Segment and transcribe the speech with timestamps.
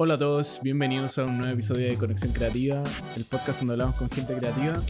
[0.00, 2.84] Hola a todos, bienvenidos a un nuevo episodio de Conexión Creativa,
[3.16, 4.80] el podcast donde hablamos con gente creativa.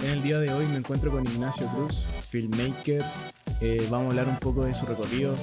[0.00, 3.02] En el día de hoy me encuentro con Ignacio Cruz, filmmaker.
[3.62, 5.34] Eh, vamos a hablar un poco de su recorrido,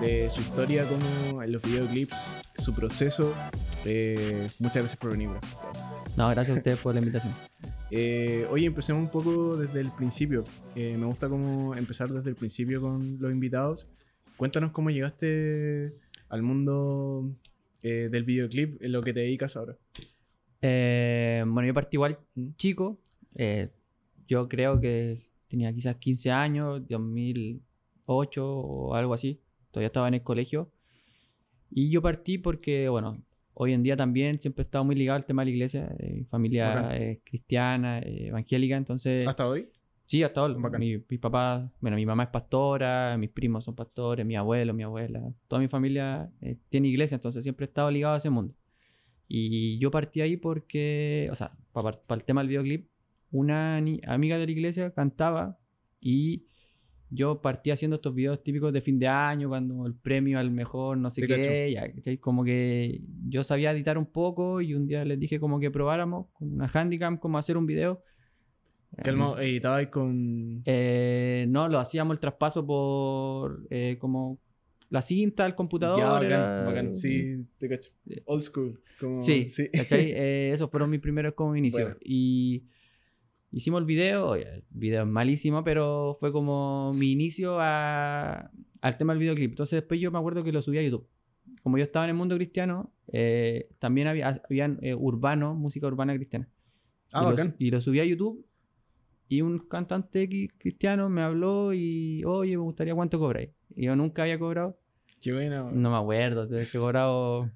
[0.00, 3.32] de su historia como en los videoclips, su proceso.
[3.84, 5.28] Eh, muchas gracias por venir.
[5.28, 5.38] bro.
[6.16, 7.32] No, gracias a ustedes por la invitación.
[7.92, 10.42] Eh, oye, empecemos un poco desde el principio.
[10.74, 13.86] Eh, me gusta como empezar desde el principio con los invitados.
[14.36, 15.94] Cuéntanos cómo llegaste
[16.28, 17.30] al mundo
[17.82, 19.76] eh, del videoclip, en lo que te dedicas ahora.
[20.62, 22.18] Eh, bueno, yo partí igual
[22.56, 22.98] chico.
[23.34, 23.68] eh,
[24.28, 29.40] yo creo que tenía quizás 15 años, 2008 o algo así.
[29.70, 30.72] Todavía estaba en el colegio.
[31.70, 33.22] Y yo partí porque, bueno,
[33.54, 35.94] hoy en día también siempre he estado muy ligado al tema de la iglesia.
[35.98, 39.26] eh, mi familia es cristiana, evangélica, entonces...
[39.26, 39.68] ¿Hasta hoy?
[40.06, 40.78] Sí, hasta ahora.
[40.78, 44.84] Mi, mi papá, bueno, mi mamá es pastora, mis primos son pastores, mi abuelo, mi
[44.84, 48.54] abuela, toda mi familia eh, tiene iglesia, entonces siempre he estado ligado a ese mundo.
[49.28, 52.88] Y yo partí ahí porque, o sea, para el tema del videoclip,
[53.32, 55.58] una amiga de la iglesia cantaba
[56.00, 56.44] y
[57.10, 60.98] yo partí haciendo estos videos típicos de fin de año, cuando el premio al mejor,
[60.98, 62.18] no sé Te qué, ya, ¿cachai?
[62.18, 66.26] como que yo sabía editar un poco y un día les dije como que probáramos
[66.32, 68.02] con una handicam como hacer un video.
[69.02, 70.62] Calma, editabas con...
[70.64, 74.38] Eh, no, lo hacíamos el traspaso por eh, como
[74.88, 75.98] la cinta al computador.
[75.98, 76.94] Ya, bacán, era- bacán.
[76.94, 77.90] Sí, te cacho.
[78.06, 78.22] Sí.
[78.24, 78.80] Old school.
[79.00, 79.68] Como, Sí, sí.
[79.72, 80.12] ¿cachai?
[80.16, 81.82] Eh, esos fueron mis primeros como inicios.
[81.84, 81.96] Bueno.
[82.02, 82.64] Y
[83.52, 89.12] hicimos el video, el video es malísimo, pero fue como mi inicio a- al tema
[89.12, 89.50] del videoclip.
[89.50, 91.06] Entonces después yo me acuerdo que lo subí a YouTube.
[91.62, 96.14] Como yo estaba en el mundo cristiano, eh, también había habían, eh, urbano, música urbana
[96.14, 96.48] cristiana.
[97.12, 97.56] Ah, y, bacán.
[97.58, 98.44] y lo subí a YouTube.
[99.28, 103.50] Y un cantante cristiano me habló y, oye, me gustaría cuánto cobráis.
[103.74, 104.78] Y yo nunca había cobrado,
[105.20, 105.62] Qué buena.
[105.72, 107.50] no me acuerdo, entonces que he cobrado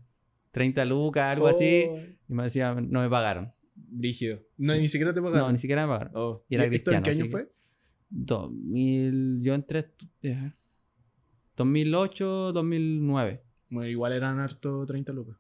[0.51, 1.85] 30 lucas, algo así.
[1.89, 1.99] Oh,
[2.29, 3.53] Y me decía, no me pagaron.
[3.75, 4.41] Brígido.
[4.57, 5.47] No, ni siquiera te pagaron.
[5.47, 6.13] No, ni siquiera me pagaron.
[6.17, 6.45] Oh.
[6.49, 7.53] Y era ¿Y ¿Esto en cristiano, qué año fue?
[8.11, 10.53] 2000, yo entré, estu- eh,
[11.57, 13.43] 2008, 2009.
[13.69, 15.37] Bueno, igual eran harto 30 lucas.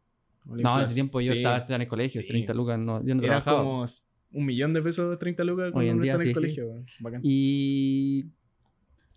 [0.47, 1.39] No, en ese tiempo yo Sí.
[1.39, 2.27] estaba en el colegio, Sí.
[2.29, 3.63] 30 lucas, no, yo no trabajaba.
[3.63, 3.85] como
[4.33, 6.57] un millón de pesos 30 lucas cuando en uno día está en el sí, sí.
[6.61, 6.85] colegio.
[7.01, 7.21] Bacán.
[7.25, 8.27] Y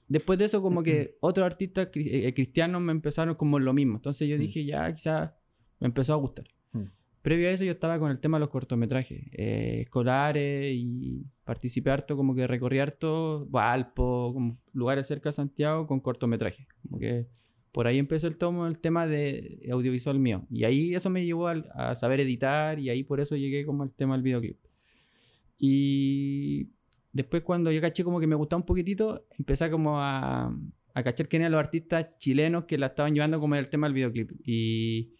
[0.07, 3.95] después de eso, como que otros artistas cri- eh, cristianos me empezaron como lo mismo.
[3.95, 4.39] Entonces yo Mm.
[4.39, 5.31] dije, ya, quizás
[5.79, 6.45] me empezó a gustar.
[6.71, 6.83] Mm.
[7.21, 11.89] Previo a eso, yo estaba con el tema de los cortometrajes eh, escolares y participé
[11.91, 16.67] harto, como que recorrí harto Valpo, como lugares cerca de Santiago con cortometrajes.
[16.83, 17.27] Como que
[17.71, 20.45] por ahí empezó el, tomo, el tema de audiovisual mío.
[20.51, 23.83] Y ahí eso me llevó al- a, saber editar y ahí por eso llegué como
[23.83, 24.57] al tema del videoclip.
[25.57, 26.69] Y
[27.11, 30.53] después cuando yo caché como que me gustaba un poquitito, empecé como a,
[30.93, 33.93] a cachar quién eran los artistas chilenos que la estaban llevando como el tema del
[33.93, 34.31] videoclip.
[34.45, 35.13] Y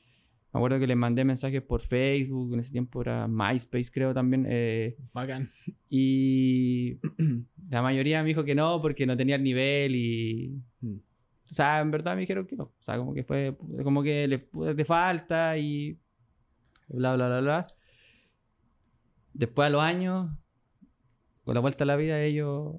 [0.54, 4.46] me acuerdo que les mandé mensajes por Facebook, en ese tiempo era MySpace creo también.
[4.48, 5.50] eh, Bacán.
[5.90, 7.00] y
[7.70, 10.62] la mayoría me dijo que no porque no tenía el nivel y...
[10.82, 10.98] Mm.
[10.98, 12.64] O sea, en verdad me dijeron que no.
[12.64, 13.56] O sea, como que fue...
[13.84, 15.98] Como que le, le falta y...
[16.88, 17.68] Bla, bla, bla, bla.
[19.34, 20.30] Después a los años,
[21.44, 22.76] con la vuelta a la vida, ellos...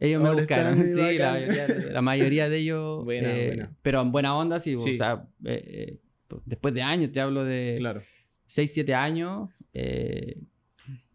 [0.00, 0.82] Ellos me buscaron.
[0.94, 3.04] Sí, la mayoría, la mayoría de ellos...
[3.04, 3.76] Buena, eh, buena.
[3.82, 4.76] Pero en buena onda, sí.
[4.76, 4.94] Sí.
[4.94, 5.98] O sea, eh, eh,
[6.44, 7.76] después de años, te hablo de...
[7.78, 8.02] Claro.
[8.46, 10.38] 6, 7 años, eh,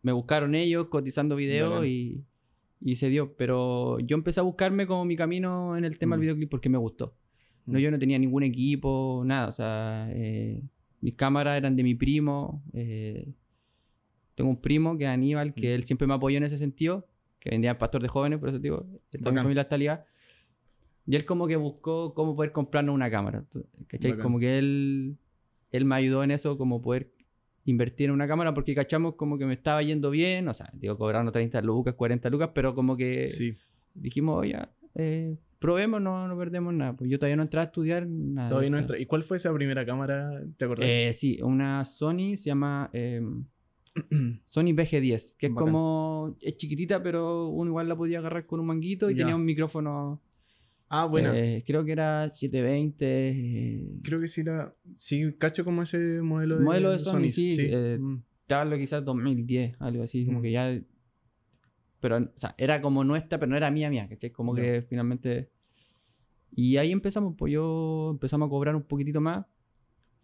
[0.02, 2.24] me buscaron ellos cotizando videos y,
[2.82, 3.36] y se dio.
[3.36, 6.20] Pero yo empecé a buscarme como mi camino en el tema Mm.
[6.20, 7.16] del videoclip porque me gustó.
[7.66, 7.82] No, Mm.
[7.82, 9.50] yo no tenía ningún equipo, nada.
[9.50, 10.64] O sea, eh,
[11.02, 12.64] mis cámaras eran de mi primo.
[12.74, 13.34] eh,
[14.38, 15.76] tengo un primo que es Aníbal, que Mm.
[15.76, 17.08] él siempre me apoyó en ese sentido,
[17.40, 18.86] que vendía pastor de jóvenes, por eso digo,
[19.18, 20.06] toda mi familia está ligada.
[21.08, 23.44] Y él como que buscó cómo poder comprarnos una cámara.
[23.88, 24.12] ¿Cachai?
[24.12, 24.24] Bacán.
[24.24, 25.18] Como que él,
[25.72, 27.12] él me ayudó en eso, como poder
[27.66, 30.98] invertir en una cámara, porque cachamos como que me estaba yendo bien, o sea, digo,
[30.98, 33.58] cobrando 30 lucas, 40 lucas, pero como que Sí.
[33.96, 34.56] dijimos, oye,
[34.96, 36.94] eh, probemos, no, no perdemos nada.
[36.96, 38.50] Pues yo todavía no entré a estudiar nada.
[38.50, 39.00] Todavía no entra.
[39.00, 40.44] ¿Y cuál fue esa primera cámara?
[40.58, 40.88] ¿Te acordás?
[40.88, 43.22] Eh, sí, una Sony se llama eh,
[44.46, 45.66] Sony VG10, que es Bacán.
[45.68, 49.20] como, es chiquitita, pero uno igual la podía agarrar con un manguito y Ya.
[49.20, 50.22] tenía un micrófono,
[50.90, 51.34] ah, buena.
[51.38, 53.06] eh, creo que era 720.
[53.06, 54.74] eh, Creo que sí la...
[54.96, 58.24] Sí, cacho como ese modelo de Modelo de Sony, sí, eh, Mm.
[58.50, 60.42] hablo quizás 2010, algo así, como Mm.
[60.42, 60.80] que ya...
[62.00, 64.30] Pero, o sea, era como nuestra, pero no era mía, mía, ¿cachai?
[64.32, 65.50] Como que finalmente...
[66.56, 69.46] Y ahí empezamos, pues yo empezamos a cobrar un poquitito más.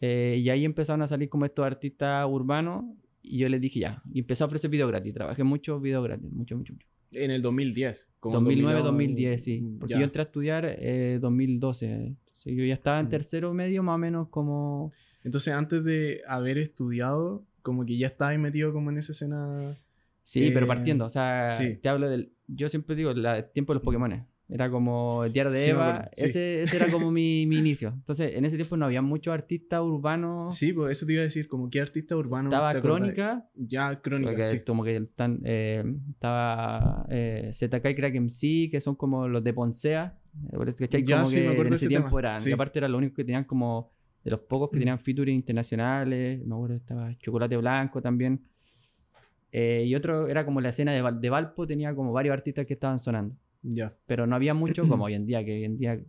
[0.05, 2.83] eh, y ahí empezaron a salir como estos artistas urbanos.
[3.23, 4.03] Y yo les dije ya.
[4.11, 5.13] Y empecé a ofrecer video gratis.
[5.13, 6.87] Trabajé mucho video gratis, mucho, mucho, mucho.
[7.13, 8.09] En el 2010.
[8.19, 9.63] como 2009, 2011, 2010, sí.
[9.79, 9.99] Porque ya.
[9.99, 11.85] yo entré a estudiar eh, 2012.
[11.91, 13.09] Entonces, yo ya estaba en Mm.
[13.09, 14.91] tercero medio más o menos como...
[15.23, 19.77] Entonces, antes de haber estudiado, como que ya estabas metido como en esa escena.
[20.23, 21.75] Sí, pero Eh, partiendo, o sea, sí.
[21.81, 22.33] te hablo del...
[22.47, 24.25] Yo siempre digo, el tiempo de los Pokémon.
[24.50, 26.25] Era como el diario de Sí, Eva, sí.
[26.25, 27.90] ese, ese era como mi, mi inicio.
[27.95, 30.54] Entonces, en ese tiempo no había muchos artistas urbanos.
[30.56, 32.50] Sí, pues eso te iba a decir, como que artista urbano.
[32.50, 32.74] estaba?
[32.80, 34.60] Crónica, Ya, crónica, porque sí.
[34.66, 39.54] como que están, eh, estaba eh, ZK y Crack MC, que son como los de
[39.54, 40.19] Poncea.
[40.78, 41.04] ¿cachai?
[41.04, 42.50] Ya, como sí, que me acuerdo en de ese ese tiempo tema, eran.
[42.50, 43.92] Y aparte eran los únicos que tenían como
[44.24, 46.45] de los pocos que tenían featuring internacionales.
[46.45, 48.42] Me acuerdo estaba Chocolate Blanco también.
[49.51, 52.74] Eh, y otro era como la escena de, de Valpo, tenía como varios artistas que
[52.74, 53.36] estaban sonando.
[53.63, 53.95] Ya.
[54.06, 56.00] Pero no había mucho como hoy en día, que hoy en día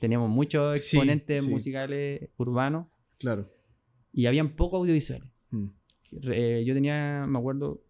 [0.00, 1.50] teníamos muchos Sí, exponentes sí.
[1.50, 2.86] musicales urbanos
[3.18, 3.50] Claro.
[4.12, 5.28] y habían pocos audiovisuales.
[5.50, 5.66] Mm.
[6.32, 7.82] Eh, yo tenía, me acuerdo,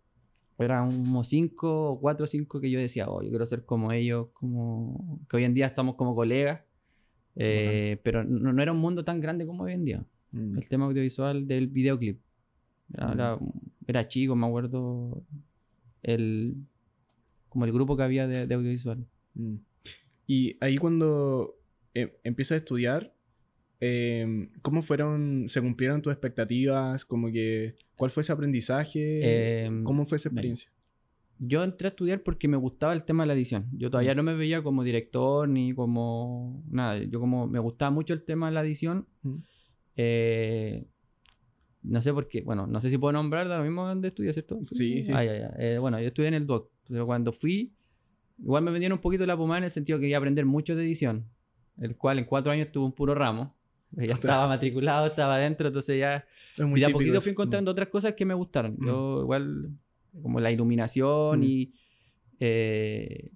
[0.58, 3.92] eran como cinco o cuatro o cinco que yo decía, oh, yo quiero ser como
[3.92, 6.62] ellos, como que hoy en día estamos como colegas,
[7.34, 10.04] eh, pero no, no era un mundo tan grande como hoy en día.
[10.32, 10.56] Mm.
[10.58, 12.20] El tema audiovisual del videoclip.
[12.94, 13.12] Era, Mm.
[13.12, 13.38] era-
[13.88, 15.22] era chico, me acuerdo,
[16.02, 16.54] el,
[17.56, 19.06] como el grupo que había de, de audiovisual.
[19.32, 19.54] Mm.
[20.26, 21.56] Y ahí cuando
[21.94, 23.14] eh, empiezas a estudiar,
[23.80, 27.06] eh, ¿cómo fueron, se cumplieron tus expectativas?
[27.06, 29.64] Como que, ¿cuál fue ese aprendizaje?
[29.64, 30.70] Em, ¿Cómo fue esa experiencia?
[31.38, 33.70] Yo entré a estudiar porque me gustaba el tema de la edición.
[33.72, 34.16] Yo todavía Mm.
[34.18, 37.02] no me veía como director ni como nada.
[37.04, 39.06] Yo como me gustaba mucho el tema de la edición.
[39.22, 39.36] Mm.
[39.96, 40.84] Eh,
[41.86, 42.42] no sé por qué.
[42.42, 44.58] Bueno, no sé si puedo nombrar da lo mismo donde estudié, ¿cierto?
[44.72, 45.12] Sí, sí.
[45.14, 45.54] Ah, ya, ya.
[45.58, 46.70] Eh, bueno, yo estudié en el DOC.
[46.88, 47.72] Pero cuando fui,
[48.38, 50.84] igual me vendieron un poquito la pomada en el sentido que quería aprender mucho de
[50.84, 51.24] edición.
[51.80, 53.54] El cual en cuatro años tuve un puro ramo.
[53.96, 56.24] Ya estaba matriculado, estaba adentro, entonces ya
[56.58, 58.74] Es muy y de a poquito fui encontrando otras cosas que me gustaron.
[58.78, 58.86] Mm.
[58.86, 59.70] Yo igual,
[60.22, 61.42] como la iluminación Mm.
[61.44, 61.72] y...
[62.40, 63.30] eh,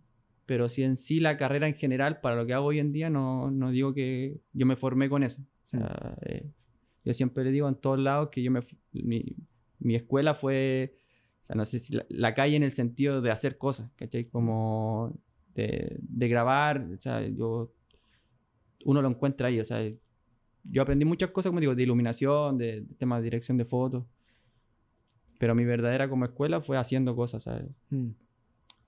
[0.46, 3.08] pero si en sí la carrera en general, para lo que hago hoy en día,
[3.08, 5.40] no, no digo que yo me formé con eso.
[5.66, 6.50] O sea, eh,
[7.04, 8.60] yo siempre le digo en todos lados que yo me...
[8.92, 9.36] Mi,
[9.78, 10.98] mi escuela fue...
[11.42, 14.26] O sea, no sé si la, la calle en el sentido de hacer cosas, ¿cachai?
[14.26, 15.18] Como
[15.54, 17.72] de, de grabar, o sea, yo...
[18.84, 19.78] Uno lo encuentra ahí, o sea,
[20.64, 24.04] yo aprendí muchas cosas, como digo, de iluminación, de, de temas de dirección de fotos.
[25.38, 27.66] Pero mi verdadera como escuela fue haciendo cosas, ¿sabes?
[27.88, 28.10] Mm.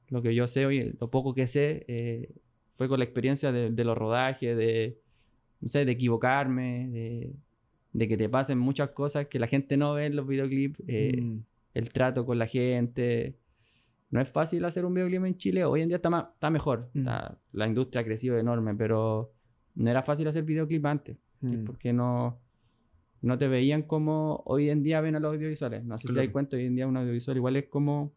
[0.09, 2.35] Lo que yo sé hoy, lo poco que sé, eh,
[2.75, 4.99] fue con la experiencia de, de los rodajes, de,
[5.61, 7.35] no sé, de equivocarme, de,
[7.93, 11.21] de que te pasen muchas cosas que la gente no ve en los videoclips, eh,
[11.21, 11.39] Mm.
[11.75, 13.37] el trato con la gente.
[14.11, 16.91] No es fácil hacer un videoclip en Chile, hoy en día está, ma- está mejor,
[16.95, 16.99] Mm.
[17.01, 19.33] está- la industria ha crecido enorme, pero
[19.75, 21.17] no era fácil hacer videoclip antes.
[21.45, 21.65] Mm.
[21.65, 22.39] porque no,
[23.21, 25.83] no te veían como hoy en día ven a los audiovisuales.
[25.85, 26.21] No sé si Claro.
[26.21, 28.13] hay cuenta, hoy en día un audiovisual igual es como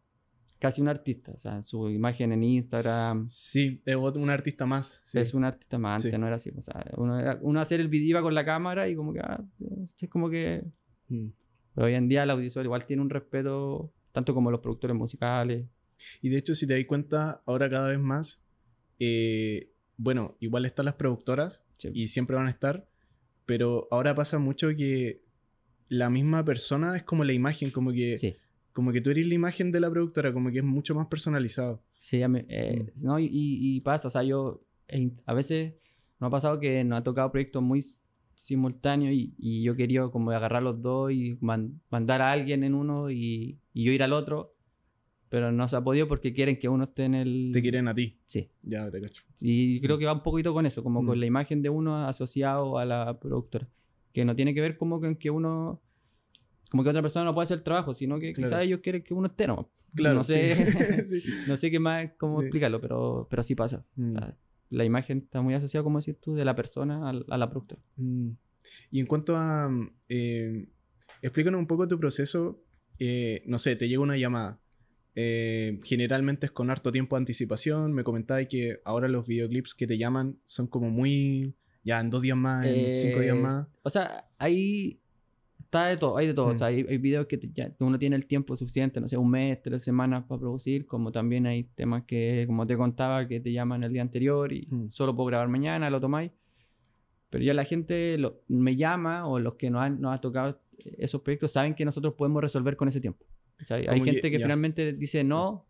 [0.58, 5.00] casi un artista, o sea, su imagen en Instagram Sí, es un artista más.
[5.04, 5.18] sí.
[5.18, 6.18] es un artista más, antes Sí.
[6.18, 8.88] no era así, o sea, uno, era, uno hacer el video iba con la cámara
[8.88, 9.44] y como que, ah,
[10.00, 10.64] es como que...
[11.08, 11.28] Mm.
[11.74, 15.66] Pero hoy en día el audiovisual igual tiene un respeto, tanto como los productores musicales.
[16.22, 18.42] Y de hecho, si te das cuenta, ahora cada vez más,
[18.98, 21.90] eh, bueno, igual están las productoras Sí.
[21.92, 22.88] y siempre van a estar,
[23.44, 25.22] pero ahora pasa mucho que
[25.88, 28.34] la misma persona es como la imagen, como que, Sí.
[28.76, 31.82] Como que tú eres la imagen de la productora, como que es mucho más personalizado.
[31.98, 33.06] Sí, a mí- eh, Mm.
[33.06, 35.72] no, y, y pasa, o sea, yo eh, a veces
[36.20, 37.82] nos ha pasado que nos ha tocado proyectos muy
[38.34, 42.74] simultáneos y, y yo quería como agarrar los dos y man- mandar a alguien en
[42.74, 44.54] uno y, y yo ir al otro,
[45.30, 47.50] pero no se ha podido porque quieren que uno esté en el...
[47.54, 48.18] Te quieren a ti.
[48.26, 49.22] Sí, Ya te cacho.
[49.40, 51.20] y creo que va un poquito con eso, como con Mm.
[51.20, 53.66] la imagen de uno asociado a la productora,
[54.12, 55.80] que no tiene que ver como con que uno...
[56.76, 58.48] Como que otra persona no puede hacer el trabajo, sino que Claro.
[58.50, 59.70] quizás ellos quieren que uno esté, ¿no?
[59.94, 60.54] Claro, no sé,
[61.06, 61.22] sí.
[61.48, 62.44] No sé qué más, cómo Sí.
[62.46, 63.84] explicarlo, pero, pero sí pasa.
[63.96, 64.08] Mm.
[64.08, 64.36] O sea,
[64.70, 67.80] la imagen está muy asociada, como decís tú, de la persona a, la productora.
[67.96, 68.30] Mm.
[68.90, 69.70] Y en cuanto a...
[70.08, 70.68] eh,
[71.22, 72.62] explícanos un poco tu proceso.
[72.98, 74.60] eh, no sé, te llega una llamada.
[75.14, 77.92] eh, generalmente es con harto tiempo de anticipación.
[77.94, 81.54] Me comentabas que ahora los videoclips que te llaman son como muy...
[81.84, 83.66] Ya en dos días más, en cinco días más.
[83.82, 85.00] O sea, ahí
[85.66, 86.48] está de todo, hay de todo.
[86.48, 86.54] Mm.
[86.54, 89.06] O sea, hay, hay videos que, te- ya- que uno tiene el tiempo suficiente, no
[89.08, 93.26] sé, un mes, tres semanas para producir, como también hay temas que, como te contaba,
[93.28, 94.88] que te llaman el día anterior y Mm.
[94.90, 96.32] solo puedo grabar mañana, lo tomáis.
[97.30, 100.60] Pero ya la gente lo- me llama o los que nos han, nos ha tocado
[100.98, 103.24] esos proyectos saben que nosotros podemos resolver con ese tiempo.
[103.56, 103.82] ¿cachai?
[103.82, 105.66] Hay Como que- gente que finalmente dice no,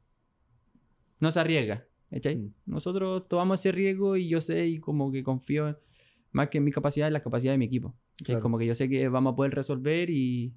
[1.20, 1.86] no se arriesga.
[2.10, 2.48] Mm.
[2.66, 5.78] Nosotros tomamos ese riesgo y yo sé y como que confío
[6.32, 7.94] más que en mi capacidad, en la capacidad de mi equipo.
[8.24, 8.40] Claro.
[8.40, 10.52] Como que yo sé que vamos a poder resolver y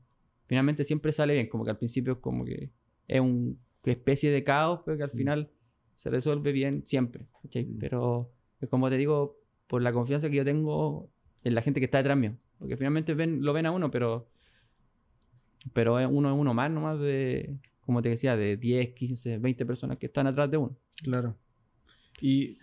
[0.46, 1.48] finalmente siempre sale bien.
[1.48, 2.70] Como que al principio es como que
[3.08, 5.18] es una especie de caos, pero que al Mm.
[5.18, 5.50] final
[5.96, 7.26] se resuelve bien siempre.
[7.44, 7.66] ¿cachai?
[7.66, 7.78] Mm.
[7.80, 9.38] Pero es como te digo,
[9.68, 11.10] por la confianza que yo tengo
[11.44, 12.36] en la gente que está detrás mío.
[12.58, 14.28] Porque finalmente ven, lo ven a uno, pero,
[15.74, 19.98] pero uno es uno más nomás de, como te decía, de 10, 15, 20 personas
[19.98, 20.76] que están atrás de uno.
[21.04, 21.36] Claro.
[22.22, 22.58] Y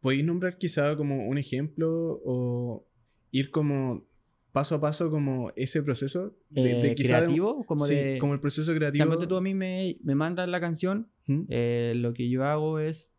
[0.00, 2.86] podéis nombrar quizá como un ejemplo o
[3.30, 4.04] ir como
[4.52, 8.18] paso a paso como ese proceso de, de Eh, creativo, como sí, de...
[8.18, 9.18] como el proceso O sea, creativo.
[9.26, 11.42] tú a mí me, me mandas la canción, ¿Mm?
[11.48, 13.10] eh, lo que yo hago es,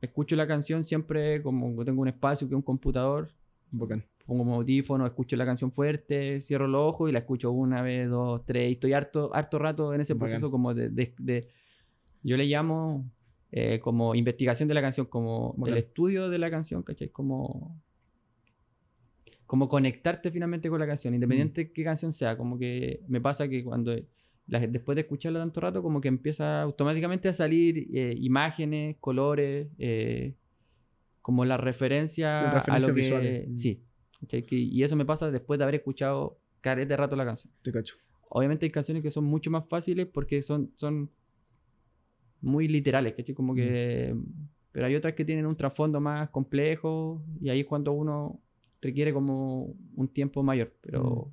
[0.00, 3.30] escucho la canción siempre como tengo un espacio que un computador,
[3.70, 4.04] Bacán.
[4.24, 8.08] pongo un audífono, escucho la canción fuerte, cierro los ojos y la escucho una vez,
[8.08, 10.26] dos, tres, y estoy harto, harto rato en ese Bacán.
[10.28, 11.48] proceso como de, de- de-
[12.22, 13.10] yo le llamo
[13.52, 15.74] eh, como investigación de la canción, como Bacán.
[15.74, 17.08] el estudio de la canción, ¿cachai?
[17.10, 17.78] Como,
[19.48, 23.48] como conectarte finalmente con la canción, independiente de qué canción sea, como que me pasa
[23.48, 23.96] que cuando
[24.46, 29.68] la- después de escucharla tanto rato, como que empieza automáticamente a salir eh, imágenes, colores,
[29.78, 30.34] eh,
[31.22, 32.92] como la referencia, a lo que...
[32.92, 33.48] visuales.
[33.48, 33.56] Mm.
[33.56, 33.82] Sí.
[34.20, 34.44] ¿cachai?
[34.44, 37.50] Que- y eso me pasa después de haber escuchado carete de rato la canción.
[37.62, 37.96] Te cacho.
[38.28, 41.10] Obviamente hay canciones que son mucho más fáciles porque son, son
[42.42, 43.34] muy literales, ¿cachai?
[43.34, 44.14] Como que...
[44.72, 48.38] Pero hay otras que tienen un trasfondo más complejo y ahí es cuando uno
[48.80, 50.74] requiere como un tiempo mayor.
[50.80, 51.32] Pero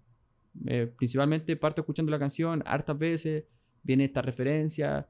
[0.68, 3.44] eh, principalmente parto escuchando la canción hartas veces,
[3.84, 5.08] viene esta referencia,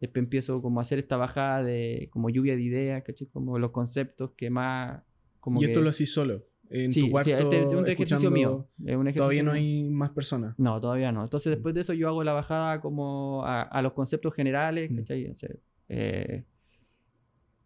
[0.00, 3.26] después empiezo como a hacer esta bajada de como lluvia de ideas, ¿cachai?
[3.28, 5.02] Como los conceptos que más...
[5.40, 6.44] Como y esto que- lo hacís solo.
[6.70, 7.30] En Sí, tu sí, cuarto.
[7.36, 8.66] este es un ejercicio mío.
[8.78, 10.58] es un ejercicio Todavía no hay más personas.
[10.58, 11.22] No, todavía no.
[11.22, 11.54] Entonces, Mm.
[11.56, 14.96] después de eso, yo hago la bajada como a, a los conceptos generales, Mm.
[14.96, 15.26] ¿cachai?
[15.26, 15.50] O sea,
[15.90, 16.44] eh,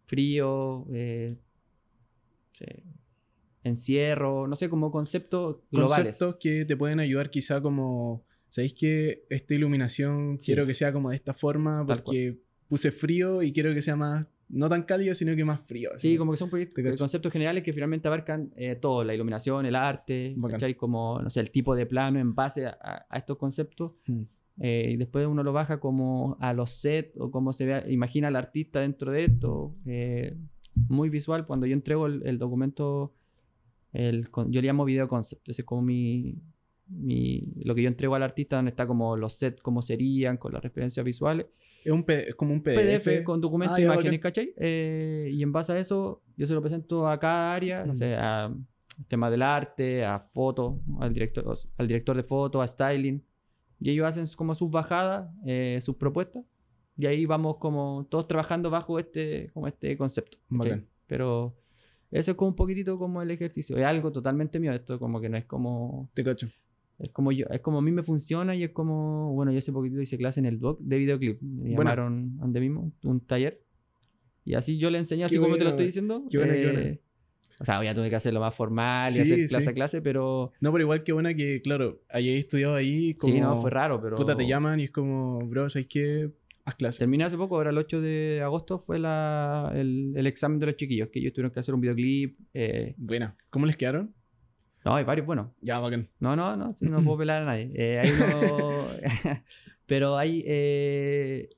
[0.05, 1.37] frío, eh,
[3.63, 6.17] encierro, no sé, como conceptos globales.
[6.17, 8.23] Conceptos que te pueden ayudar quizá como.
[8.47, 10.47] ¿Sabéis que esta iluminación Sí.
[10.47, 11.85] quiero que sea como de esta forma?
[11.85, 14.27] Porque puse frío y quiero que sea más.
[14.51, 15.91] No tan cálido, sino que más frío.
[15.95, 16.49] Sí, como que son
[16.97, 20.35] conceptos generales que finalmente abarcan eh, todo, la iluminación, el arte.
[20.75, 23.91] Como, no sé, el tipo de plano en base a, a- estos conceptos.
[24.07, 24.21] Mm.
[24.61, 28.27] Eh, y después uno lo baja como a los sets o cómo se ve, imagina
[28.29, 29.75] al artista dentro de esto.
[29.85, 30.35] eh,
[30.87, 31.45] muy visual.
[31.45, 33.13] Cuando yo entrego el, el documento,
[33.93, 35.49] el, yo le llamo video concept.
[35.49, 36.35] Ese es como mi,
[36.87, 40.53] mi- lo que yo entrego al artista, donde está como los sets, cómo serían, con
[40.53, 41.47] las referencias visuales.
[41.83, 42.75] Es, un es como un PDF.
[43.03, 44.19] PDF con documentos Ah, imágenes.
[44.19, 44.53] ¿cachai?
[44.57, 47.95] Eh, y en base a eso, yo se lo presento a cada área, no Mm.
[47.95, 48.53] sé, a
[49.07, 53.23] tema del arte, a foto, al director, al director de foto, a styling.
[53.79, 56.43] Y ellos hacen como sus bajadas, eh, sus propuestas.
[56.97, 60.37] Y ahí vamos como todos trabajando bajo este, como este concepto.
[61.07, 61.55] Pero
[62.11, 63.77] eso es como un poquitito como el ejercicio.
[63.77, 64.73] Es algo totalmente mío.
[64.73, 66.09] Esto como que no es como...
[66.13, 66.47] Te cacho.
[66.97, 69.71] Es como yo, es como a mí me funciona y es como, bueno, yo hace
[69.71, 71.41] poquito hice clase en el doc de videoclip.
[71.41, 71.91] Me Buena.
[71.91, 73.61] llamaron donde mismo, un taller.
[74.43, 76.23] Y así yo le enseñé, así Qué como te lo buena, estoy diciendo.
[76.29, 76.81] qué buena, qué buena.
[76.81, 77.01] eh,
[77.61, 79.69] O sea, ya tuve que hacerlo más formal y Sí, hacer clase sí.
[79.69, 83.13] a clase, pero No, pero igual que buena que, claro, hayáis estudiado ahí.
[83.13, 84.17] Como, sí, no, fue raro, pero...
[84.17, 86.31] Puta, te llaman y es como, bro, ¿sabes qué?
[86.77, 90.75] Terminé hace poco, ahora el 8 de agosto fue la, el, el examen de los
[90.75, 92.37] chiquillos, que ellos tuvieron que hacer un videoclip.
[92.53, 93.35] eh, Buena.
[93.49, 94.13] ¿Cómo les quedaron?
[94.85, 95.51] no, hay varios buenos.
[95.61, 96.07] Ya, bacán.
[96.19, 97.69] No, no, no, sí, no puedo pelar a nadie.
[97.75, 98.85] Eh, hay uno...
[99.85, 100.43] Pero hay...
[100.45, 101.49] eh,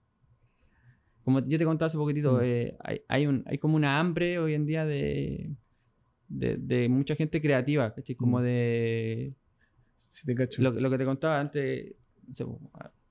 [1.23, 2.41] Como yo te contaba hace poquitito, Mm.
[2.43, 5.51] eh, hay, hay, un, hay como una hambre hoy en día de,
[6.27, 8.15] de, de mucha gente creativa, ¿cachai?
[8.15, 8.43] Como Mm.
[8.43, 9.33] de...
[9.97, 10.61] Sí, te cacho.
[10.63, 11.93] Lo, lo que te contaba antes,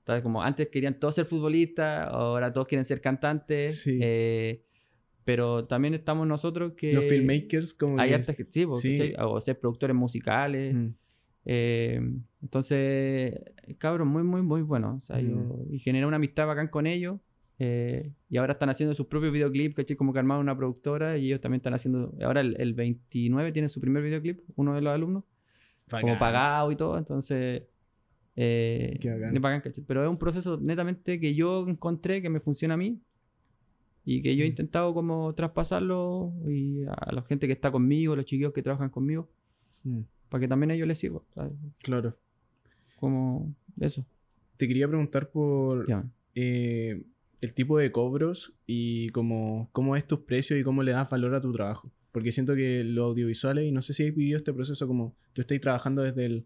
[0.05, 0.21] ¿sabes?
[0.23, 3.99] como antes querían todos ser futbolistas, ahora todos quieren ser cantantes, Sí.
[4.01, 4.63] eh,
[5.23, 6.93] pero también estamos nosotros que...
[6.93, 8.83] Los filmmakers, como Hay que- harta gente- sí, pues,
[9.19, 10.73] o ser productores musicales.
[10.73, 10.87] Mm.
[11.45, 12.01] Eh,
[12.41, 13.39] entonces,
[13.77, 14.95] cabrón, muy, muy, muy bueno.
[14.97, 15.29] O sea, Mm.
[15.29, 17.19] yo- y generé una amistad bacán con ellos.
[17.63, 19.95] eh, y ahora están haciendo sus propios videoclips, ¿cachai?
[19.95, 22.11] Como que armaron una productora y ellos también están haciendo.
[22.23, 25.25] Ahora el, el 29 tiene su primer videoclip, uno de los alumnos,
[25.91, 26.97] como pagado y todo.
[26.97, 27.67] Entonces,
[28.35, 29.09] eh, Qué
[29.39, 29.61] bacán.
[29.87, 32.99] Pero es un proceso netamente que yo encontré que me funciona a mí
[34.05, 34.51] y que yo he Mm.
[34.51, 39.29] intentado como traspasarlo y a la gente que está conmigo, los chiquillos que trabajan conmigo,
[39.83, 41.21] Mm, para que también a ellos les sirva.
[41.33, 41.53] ¿sabes?
[41.83, 42.15] Claro.
[42.99, 44.05] Como eso.
[44.57, 45.87] Te quería preguntar por
[46.35, 47.03] eh,
[47.41, 51.33] el tipo de cobros y cómo, cómo es tus precios y cómo le das valor
[51.35, 51.91] a tu trabajo.
[52.11, 55.41] Porque siento que los audiovisuales, y no sé si has vivido este proceso como tú
[55.41, 56.45] estás trabajando desde el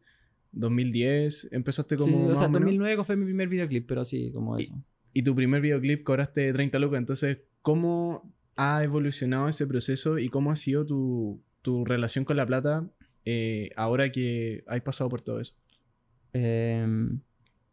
[0.56, 4.32] 2010, empezaste como Sí, o sea, o menos, 2009 fue mi primer videoclip, pero sí,
[4.34, 4.74] como eso.
[5.14, 6.98] y tu primer videoclip cobraste 30 lucas.
[7.00, 12.46] Entonces, ¿cómo ha evolucionado ese proceso y cómo ha sido tu, tu relación con la
[12.46, 12.90] plata
[13.26, 15.54] eh, ahora que has pasado por todo eso?
[16.34, 17.20] Em,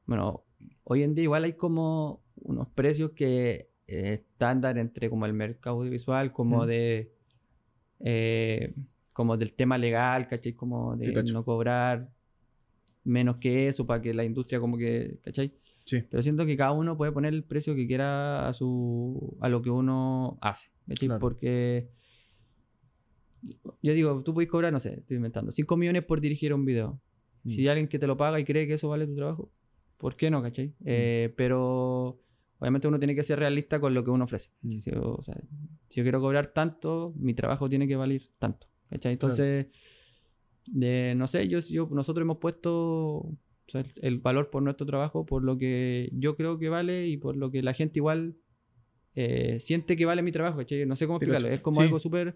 [0.06, 0.44] bueno,
[0.84, 5.76] hoy en día igual hay como unos precios que eh, estándar entre como el mercado
[5.76, 7.12] audiovisual, como de...
[8.00, 8.74] eh,
[9.12, 10.54] como del tema legal, ¿cachai?
[10.54, 12.08] Como de no cobrar
[13.04, 15.54] menos que eso para que la industria como que, ¿cachai?
[15.84, 16.02] Sí.
[16.08, 19.62] Pero siento que cada uno puede poner el precio que quiera a su a lo
[19.62, 21.08] que uno hace, ¿cachai?
[21.08, 21.20] Claro.
[21.20, 21.90] Porque
[23.82, 27.00] yo digo, tú puedes cobrar, no sé, estoy inventando, 5 millones por dirigir un video.
[27.44, 27.50] Mm.
[27.50, 29.52] Si hay alguien que te lo paga y cree que eso vale tu trabajo,
[29.98, 30.74] ¿por qué no, cachai?
[30.84, 32.20] Eh, pero
[32.58, 34.50] obviamente uno tiene que ser realista con lo que uno ofrece.
[34.62, 34.76] Mm.
[34.76, 35.36] Si, yo, o sea,
[35.88, 39.12] si yo quiero cobrar tanto, mi trabajo tiene que valer tanto, ¿cachai?
[39.12, 39.66] Entonces,
[40.66, 44.86] de, no sé, yo, yo, nosotros hemos puesto o sea, el, el valor por nuestro
[44.86, 48.34] trabajo, por lo que yo creo que vale y por lo que la gente igual
[49.14, 50.86] eh, siente que vale mi trabajo, ¿cachai?
[50.86, 51.82] No sé cómo explicarlo, es como Sí.
[51.84, 52.34] algo súper...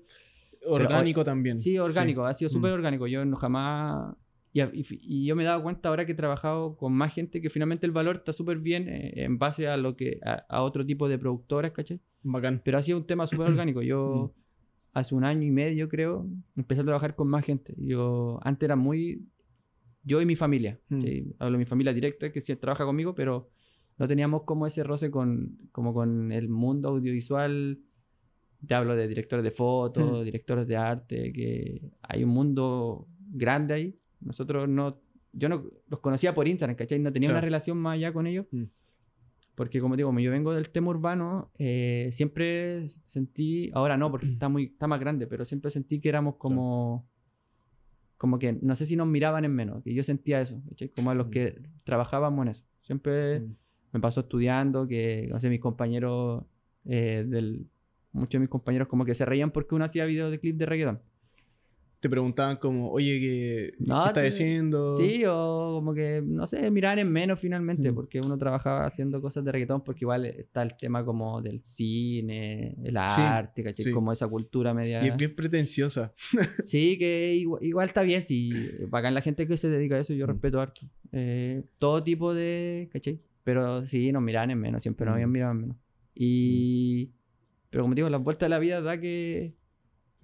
[0.68, 1.54] Orgánico también.
[1.56, 2.52] Sí, orgánico, ha sido Mm.
[2.52, 3.06] súper orgánico.
[3.06, 4.16] Yo no jamás.
[4.52, 7.40] Y, y- y yo me he dado cuenta ahora que he trabajado con más gente
[7.40, 10.62] que finalmente el valor está súper bien eh, en base a lo que a, a
[10.62, 12.00] otro tipo de productoras, ¿cachai?
[12.23, 12.62] Bacán.
[12.64, 13.80] Pero ha sido un tema súper orgánico.
[13.83, 14.33] Yo
[14.97, 16.26] hace un año y medio, creo,
[16.57, 17.75] empecé a trabajar con más gente.
[17.76, 19.26] Yo antes era muy.
[20.03, 20.81] Yo y mi familia.
[20.88, 21.00] Mm.
[21.38, 23.50] Hablo de mi familia directa, que sí trabaja conmigo, pero
[23.99, 27.79] no teníamos como ese roce con, como con el mundo audiovisual.
[28.67, 30.25] Te hablo de directores de fotos, Mm.
[30.25, 33.99] directores de arte, que hay un mundo grande ahí.
[34.21, 34.99] Nosotros no.
[35.35, 36.99] Yo no los conocía por Instagram, ¿cachai?
[37.00, 38.47] No tenía una relación más allá con ellos.
[38.50, 38.62] Mm.
[39.57, 44.27] Porque como digo, como yo vengo del tema urbano, eh, siempre sentí, ahora no, porque
[44.27, 47.09] está, muy, está más grande, pero siempre sentí que éramos como,
[48.19, 50.63] como que, no sé si nos miraban en menos, que yo sentía eso,
[50.95, 51.31] como a los Mm.
[51.31, 52.65] que trabajábamos en eso.
[52.83, 53.57] Siempre Mm.
[53.93, 56.45] me pasó estudiando, que, no sé, mis compañeros,
[56.85, 57.67] eh, del,
[58.13, 60.67] muchos de mis compañeros como que se reían porque uno hacía videos de clip de
[60.67, 61.01] reggaetón.
[62.07, 64.95] Te preguntaban como, oye, ¿qué, No, ¿qué estás te- haciendo?
[64.95, 67.95] Sí, o como que, no sé, miraban en menos finalmente, Mm.
[67.97, 72.77] porque uno trabajaba haciendo cosas de reggaetón, porque igual está el tema como del cine,
[72.85, 73.87] el Sí, arte, ¿cachai?
[73.87, 73.91] sí.
[73.91, 75.05] Como esa cultura media...
[75.05, 76.13] Y es bien pretenciosa.
[76.65, 78.51] Sí, que igual, igual está bien, sí,
[78.89, 80.31] bacán la gente que se dedica a eso, yo Mm.
[80.31, 80.83] respeto harto.
[81.11, 83.19] Eh, todo tipo de, ¿cachai?
[83.43, 85.17] Pero sí, nos miraban en menos, siempre nos Mm.
[85.17, 85.77] habían mirado en menos.
[86.14, 87.11] Y...
[87.71, 89.55] Pero como digo, las vueltas de la vida da que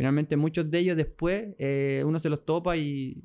[0.02, 3.22] finalmente muchos de ellos después eh, uno se los topa y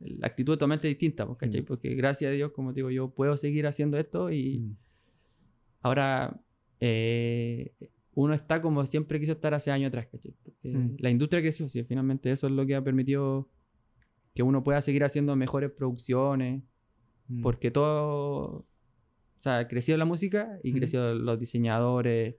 [0.00, 1.60] la actitud es totalmente distinta, pues, ¿cachai?
[1.62, 1.64] Mm.
[1.66, 4.76] Porque gracias a Dios, como digo, yo puedo seguir haciendo esto y Mm.
[5.82, 6.40] ahora
[6.80, 7.72] eh,
[8.14, 10.32] uno está como siempre quiso estar hace años atrás, ¿cachai?
[10.42, 10.96] Porque Mm.
[10.98, 13.48] la industria creció, sí, finalmente eso es lo que ha permitido
[14.34, 16.62] que uno pueda seguir haciendo mejores producciones,
[17.28, 17.42] Mm.
[17.42, 18.66] porque todo, o
[19.38, 22.34] sea, creció la música y creció los diseñadores,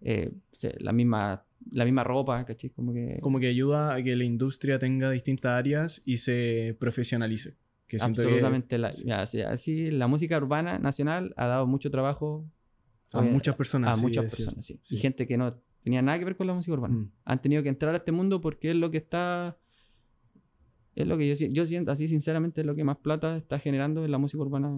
[0.00, 0.32] eh,
[0.80, 2.70] la misma la misma ropa, ¿cachai?
[2.70, 7.56] Como que Como que ayuda a que la industria tenga distintas áreas y se profesionalice.
[7.86, 9.40] Que siento que- absolutamente la, sí.
[9.42, 12.46] así la música urbana nacional ha dado mucho trabajo
[13.12, 13.94] a eh, muchas personas.
[13.96, 14.78] a sí, muchas personas, sí.
[14.90, 16.94] Y gente que no tenía nada que ver con la música urbana.
[16.94, 17.10] Mm.
[17.24, 19.56] Han tenido que entrar a este mundo porque es lo que está.
[20.94, 24.04] Es lo que yo, yo siento, así sinceramente, es lo que más plata está generando
[24.04, 24.68] en la música urbana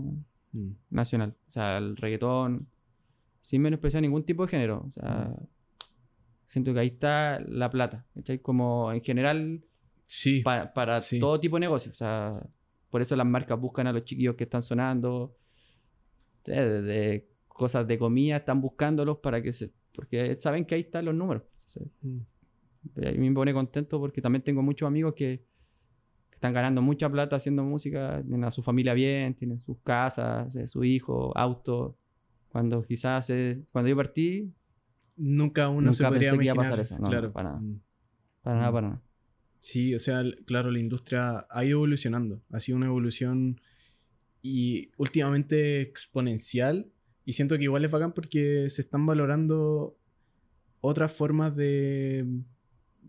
[0.53, 0.71] Mm.
[0.91, 1.35] nacional.
[1.47, 2.67] O sea, el reggaetón,
[3.43, 4.85] sin menospreciar ningún tipo de género.
[4.87, 5.35] O sea,
[6.47, 8.07] siento que ahí está la plata.
[8.15, 8.39] ¿cachai?
[8.41, 9.63] Como en general
[10.07, 10.41] Sí.
[10.43, 11.19] pa- para Sí.
[11.21, 11.95] todo tipo de negocios.
[11.95, 12.33] O sea,
[12.91, 15.37] por eso las marcas buscan a los chiquillos que están sonando.
[16.45, 19.73] Desde cosas de comida están buscándolos para que se.
[19.95, 21.43] Porque saben que ahí están los números.
[21.67, 22.19] Sea, Mm.
[23.07, 25.45] a mí me pone contento porque también tengo muchos amigos que
[26.33, 30.67] están ganando mucha plata haciendo música, tienen a su familia bien, tienen sus casas, eh,
[30.67, 31.99] su hijo, auto.
[32.51, 34.53] Cuando quizás, eh, cuando yo partí,
[35.17, 36.79] Nunca uno Nunca se podría pensé que iba a imaginar.
[36.79, 37.03] pasar eso.
[37.03, 37.33] No, claro.
[37.33, 37.61] para nada.
[37.61, 37.81] Mm.
[38.43, 38.75] para nada, Mm.
[38.75, 39.03] para nada.
[39.61, 42.43] Sí, o sea, claro, la industria ha ido evolucionando.
[42.51, 43.61] Ha sido una evolución
[44.41, 46.91] y últimamente exponencial.
[47.27, 49.99] Y siento que igual es bacán porque se están valorando
[50.81, 52.25] otras formas de,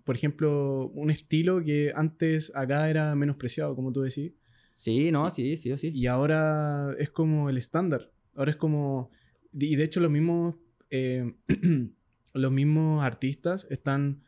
[0.03, 4.33] por ejemplo, un estilo que antes acá era menospreciado, como tú decís.
[4.75, 5.91] Sí, no, sí, sí, sí.
[5.93, 8.11] Y ahora es como el estándar.
[8.35, 9.11] Ahora es como...
[9.53, 10.55] Y de hecho los mismos...
[10.89, 11.33] eh,
[12.33, 14.23] los mismos artistas están...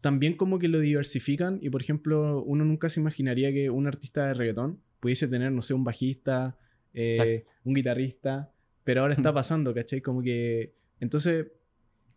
[0.00, 4.26] También como que lo diversifican y por ejemplo uno nunca se imaginaría que un artista
[4.26, 6.58] de reggaetón pudiese tener, no sé, un bajista,
[6.92, 8.52] eh, un guitarrista,
[8.84, 9.34] pero ahora está Mm.
[9.34, 10.00] pasando, ¿cachai?
[10.00, 10.74] Como que...
[10.98, 11.46] Entonces,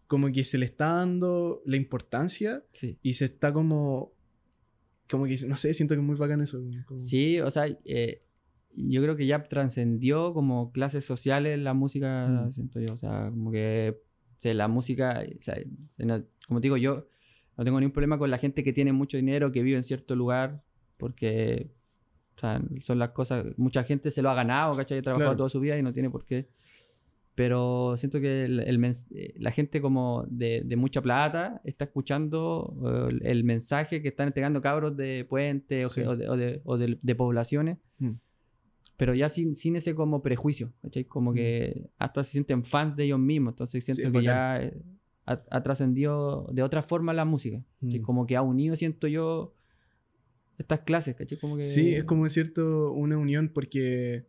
[0.08, 2.98] como que se le está dando la importancia Sí.
[3.04, 4.14] y se está como...
[5.08, 6.60] Como que, no sé, siento que es muy bacán eso.
[6.88, 8.24] como- Sí, o sea, eh,
[8.76, 12.52] yo creo que ya trascendió como clases sociales la música, Mm.
[12.52, 12.94] siento yo.
[12.94, 13.98] O sea, como que
[14.38, 15.56] o sea, la música, o sea,
[16.48, 17.08] como te digo, yo
[17.58, 20.16] no tengo ningún problema con la gente que tiene mucho dinero, que vive en cierto
[20.16, 20.62] lugar,
[20.98, 21.72] porque
[22.36, 24.98] o sea, son las cosas, mucha gente se lo ha ganado, ¿cachai?
[24.98, 25.38] Ha trabajado Claro.
[25.38, 26.48] toda su vida y no tiene por qué
[27.34, 32.74] pero siento que el, el eh, la gente como de, de mucha plata está escuchando
[32.86, 36.02] eh, el, el mensaje que están entregando cabros de puentes o, Sí.
[36.02, 38.12] o de, o de- o de poblaciones, Mm.
[38.98, 41.06] Pero ya sin, sin ese como prejuicio, ¿cachai?
[41.06, 44.82] Como que hasta se sienten fans de ellos mismos, entonces siento es que ya eh,
[45.26, 47.64] ha, ha trascendido de otra forma la música.
[47.82, 48.02] Mm.
[48.02, 49.54] Como que ha unido, siento yo,
[50.58, 51.38] estas clases, ¿cachai?
[51.38, 51.64] Como que...
[51.64, 54.26] Sí, es como cierto una unión porque...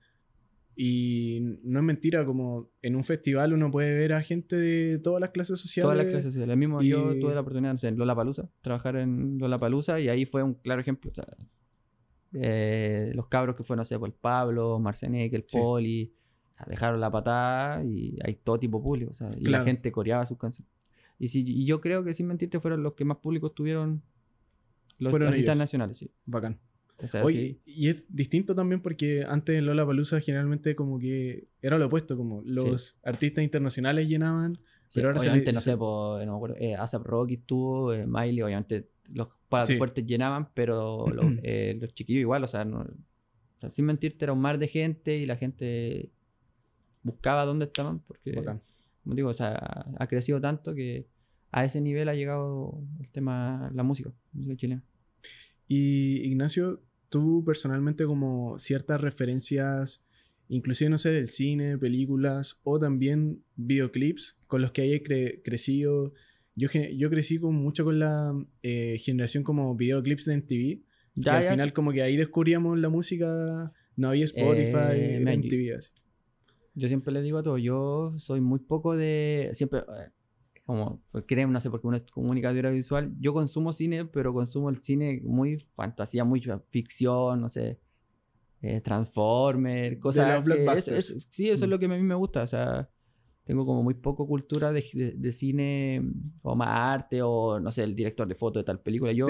[0.78, 5.22] Y no es mentira, como en un festival uno puede ver a gente de todas
[5.22, 5.86] las clases sociales.
[5.86, 6.54] Todas las clases sociales.
[6.54, 10.26] Mismo yo y- tuve la oportunidad no sé, en Lollapalooza, trabajar en Lollapalooza y ahí
[10.26, 11.10] fue un claro ejemplo.
[11.10, 11.24] O sea,
[12.38, 15.58] eh, los cabros que fue, no sé, por el Pablo, Marcenek, el Sí.
[15.58, 16.12] Poli,
[16.54, 19.10] o sea, dejaron la patada y hay todo tipo de público.
[19.10, 19.64] O sea, y Claro.
[19.64, 20.70] la gente coreaba sus canciones.
[21.18, 24.02] Y, si, y yo creo que sin mentirte fueron los que más públicos tuvieron
[24.98, 25.58] los Fueron artistas ellos.
[25.58, 26.10] nacionales, sí.
[26.24, 26.58] Bacán.
[27.02, 27.72] O sea, Oye, sí.
[27.82, 32.16] y es distinto también porque antes en Lola Palusa generalmente como que era lo opuesto,
[32.16, 34.60] como los artistas internacionales llenaban, Sí,
[34.94, 37.34] pero ahora se obviamente, le- no se- sé, po, no me acuerdo, eh, ASAP Rocky
[37.34, 39.76] estuvo, eh, Miley, obviamente los palos Sí.
[39.78, 44.24] fuertes llenaban, pero los, eh, los chiquillos igual, o sea, no- o sea, sin mentirte,
[44.24, 46.10] era un mar de gente y la gente
[47.02, 48.60] buscaba dónde estaban, porque, Bacán.
[49.02, 51.06] como digo, o sea, ha crecido tanto que
[51.52, 54.82] a ese nivel ha llegado el tema, la música, la música chilena.
[55.68, 60.04] Y Ignacio, tú personalmente como ciertas referencias,
[60.48, 66.12] inclusive no sé, del cine, películas o también videoclips con los que hayas cre- crecido.
[66.56, 70.82] Yo, yo crecí con, mucho con la eh, generación como videoclips de MTV, que
[71.16, 75.32] Ya, al ya, final como que ahí descubríamos la música, no había Spotify, Eh, era
[75.34, 75.90] MTV así.
[76.74, 79.50] Yo siempre le digo a todos, yo soy muy poco de.
[79.54, 79.80] Siempre.
[79.80, 80.10] eh,
[80.64, 83.14] Como, pues, creen, no sé, porque uno es comunicador audiovisual.
[83.20, 87.78] Yo consumo cine, pero consumo el cine muy fantasía, muy ficción, no sé.
[88.62, 90.26] Eh, Transformer, cosas.
[90.26, 91.10] los que es- blockbusters.
[91.10, 91.64] es- sí, eso Mm.
[91.64, 92.42] es lo que a mí me gusta.
[92.42, 92.88] O sea,
[93.46, 96.02] tengo como muy poco cultura de, de- de cine
[96.42, 99.12] o más arte o, no sé, el director de foto de tal película.
[99.12, 99.26] Yo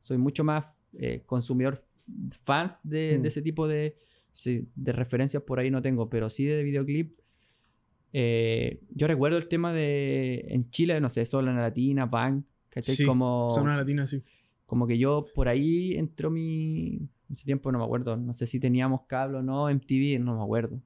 [0.00, 1.76] soy mucho más eh, consumidor
[2.44, 3.22] fans de, Mm.
[3.22, 3.96] de ese tipo de,
[4.76, 7.18] de referencias por ahí no tengo, pero sí de videoclip.
[8.12, 12.44] Eh, yo recuerdo el tema de en Chile, no sé, solo en la latina, punk,
[12.70, 12.94] ¿cachai?
[12.94, 14.22] Sí, como, Zona Latina, sí.
[14.64, 16.96] como que yo por ahí entró mi.
[17.28, 20.36] En ese tiempo no me acuerdo, no sé si teníamos cable o no, MTV, no
[20.36, 20.80] me acuerdo.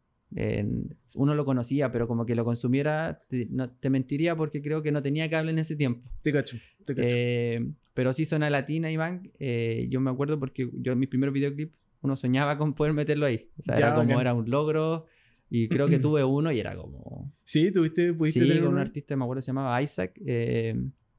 [1.17, 4.93] Uno lo conocía, pero como que lo consumiera, te, no, te mentiría porque creo que
[4.93, 6.09] no tenía cable en ese tiempo.
[6.23, 7.09] Te cacho, te cacho.
[7.09, 9.31] Eh, pero sí zona latina, Iván.
[9.39, 13.27] eh, yo me acuerdo porque yo en mis primeros videoclips uno soñaba con poder meterlo
[13.27, 13.51] ahí.
[13.59, 15.07] O sea, Ya, era como era un logro.
[15.53, 17.33] Y creo que tuve uno y era como...
[17.43, 18.83] sí, tuviste, pudiste Sí, tener con un uno?
[18.83, 20.13] artista, me acuerdo, se llamaba Isaac.
[20.25, 20.77] eh,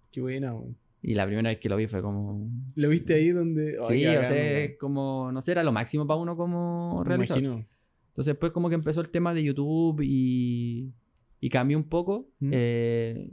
[0.10, 0.56] Qué buena,
[1.04, 2.50] y la primera vez que lo vi fue como...
[2.76, 3.74] ¿Lo viste ahí donde...?
[3.90, 5.32] Sí, o sea, como...
[5.34, 7.44] No sé, era lo máximo para uno como Me realizador.
[7.44, 7.68] imagino.
[8.12, 10.92] Entonces después como que empezó el tema de YouTube y,
[11.40, 12.28] y cambió un poco.
[12.40, 12.50] Mm.
[12.54, 13.32] eh,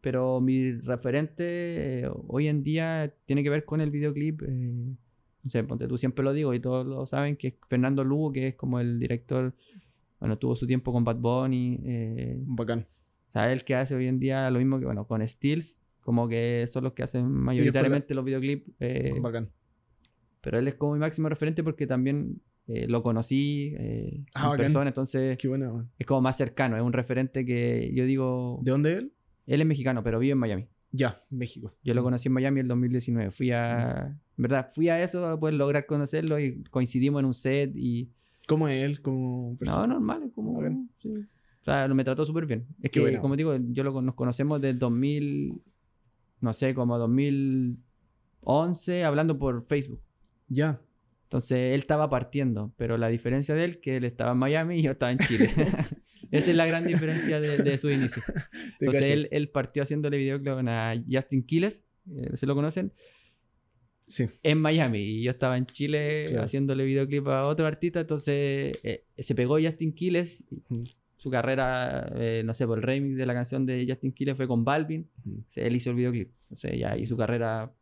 [0.00, 4.42] pero mi referente eh, hoy en día tiene que ver con el videoclip.
[4.42, 4.94] eh,
[5.42, 8.32] no sé, ponte tú siempre lo digo y todos lo saben, que es Fernando Lugo,
[8.32, 9.54] que es como el director,
[10.20, 11.80] bueno, tuvo su tiempo con Bad Bunny.
[11.84, 12.86] eh, Bacán.
[13.28, 16.28] o sea, él que hace hoy en día lo mismo que, bueno, con Stills, como
[16.28, 18.70] que son los que hacen mayoritariamente los videoclips.
[19.22, 19.50] Bacán.
[20.42, 24.50] pero él es como mi máximo referente porque también eh, lo conocí eh, Ah, en
[24.50, 24.56] bacán.
[24.58, 25.90] persona, entonces Qué buena, weón.
[25.98, 29.12] es como más cercano, es un referente que yo digo, ¿De dónde es él?
[29.46, 30.68] él es mexicano, pero vive en Miami.
[30.90, 31.72] Ya, México.
[31.82, 35.26] Yo lo conocí en Miami en el 2019, fui a, en verdad, fui a eso
[35.26, 38.10] a poder lograr conocerlo y coincidimos en un set y,
[38.46, 39.86] ¿Cómo es él como no, persona?
[39.88, 40.62] normal, es como,
[40.98, 41.08] sí.
[41.08, 42.66] o sea, me trató súper bien.
[42.78, 45.60] Es Qué que, buena como digo, yo lo, nos conocemos desde 2000,
[46.40, 50.00] no sé, como 2011, hablando por Facebook.
[50.48, 50.80] Ya.
[51.34, 54.82] Entonces él estaba partiendo, pero la diferencia de él que él estaba en Miami y
[54.82, 55.50] yo estaba en Chile.
[56.30, 58.22] Esa es la gran diferencia de, de su inicio.
[58.80, 62.92] Entonces él, él partió haciéndole videoclip a Justin Quiles, eh, ¿se lo conocen?
[64.06, 64.28] Sí.
[64.44, 66.44] En Miami y yo estaba en Chile Claro.
[66.44, 70.44] haciéndole videoclip a otro artista, entonces eh, se pegó Justin Quiles,
[71.16, 74.46] su carrera, eh, no sé, por el remix de la canción de Justin Quiles fue
[74.46, 75.10] con Balvin.
[75.26, 77.74] O sea, él hizo el videoclip, entonces ya y su carrera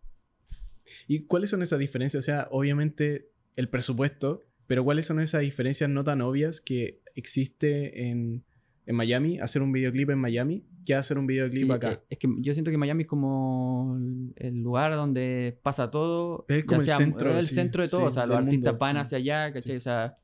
[1.06, 2.22] ¿Y cuáles son esas diferencias?
[2.22, 8.08] O sea, obviamente el presupuesto, pero ¿cuáles son esas diferencias no tan obvias que existe
[8.08, 8.44] en,
[8.86, 9.38] en Miami?
[9.38, 11.92] Hacer un videoclip en Miami que hacer un videoclip Y, acá.
[11.92, 13.96] eh, Es que yo siento que Miami es como
[14.36, 16.44] el- lugar donde pasa todo.
[16.48, 18.00] Es como el sea- centro, es el sí, centro de todo.
[18.00, 18.98] sí, o sea, los artistas van Mm.
[19.00, 19.72] hacia allá, ¿cachai?
[19.72, 19.76] Sí.
[19.76, 20.14] O sea,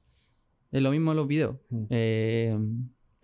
[0.73, 1.57] es lo mismo en los videos.
[1.71, 1.85] Mm.
[1.91, 2.59] Eh,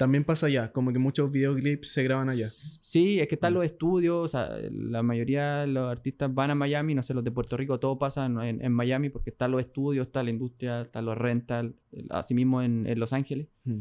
[0.05, 2.47] También pasa allá, como que muchos videoclips se graban allá.
[2.49, 3.57] sí, es que están Mm.
[3.57, 4.25] los estudios.
[4.25, 6.95] O sea, la mayoría de los artistas van a Miami.
[6.95, 10.07] No sé, los de Puerto Rico, todo pasa en, en- Miami porque están los estudios,
[10.07, 11.75] está la industria, están los rental.
[12.11, 13.49] Asimismo en, en Los Ángeles.
[13.64, 13.79] Mm.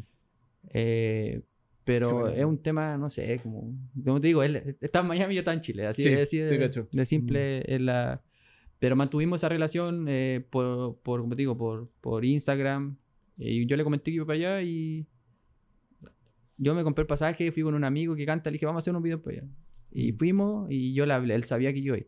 [0.69, 1.41] Eh,
[1.83, 2.27] Pero bueno.
[2.29, 5.39] es un tema, no sé, como, como te digo, él está en Miami y yo
[5.41, 5.85] estaba en Chile.
[5.87, 6.87] Así, Sí, así te de, cacho.
[6.91, 6.95] Mm.
[6.97, 8.21] de simple es la...
[8.79, 12.97] Pero mantuvimos esa relación eh, por, por, como te digo, por, por Instagram.
[13.37, 15.05] Y yo le comenté que iba para allá y
[16.57, 18.83] yo me compré el pasaje, fui con un amigo que canta, le dije, vamos a
[18.83, 19.47] hacer unos videos para allá.
[19.91, 22.07] Y fuimos y yo le hablé, él sabía que yo iba.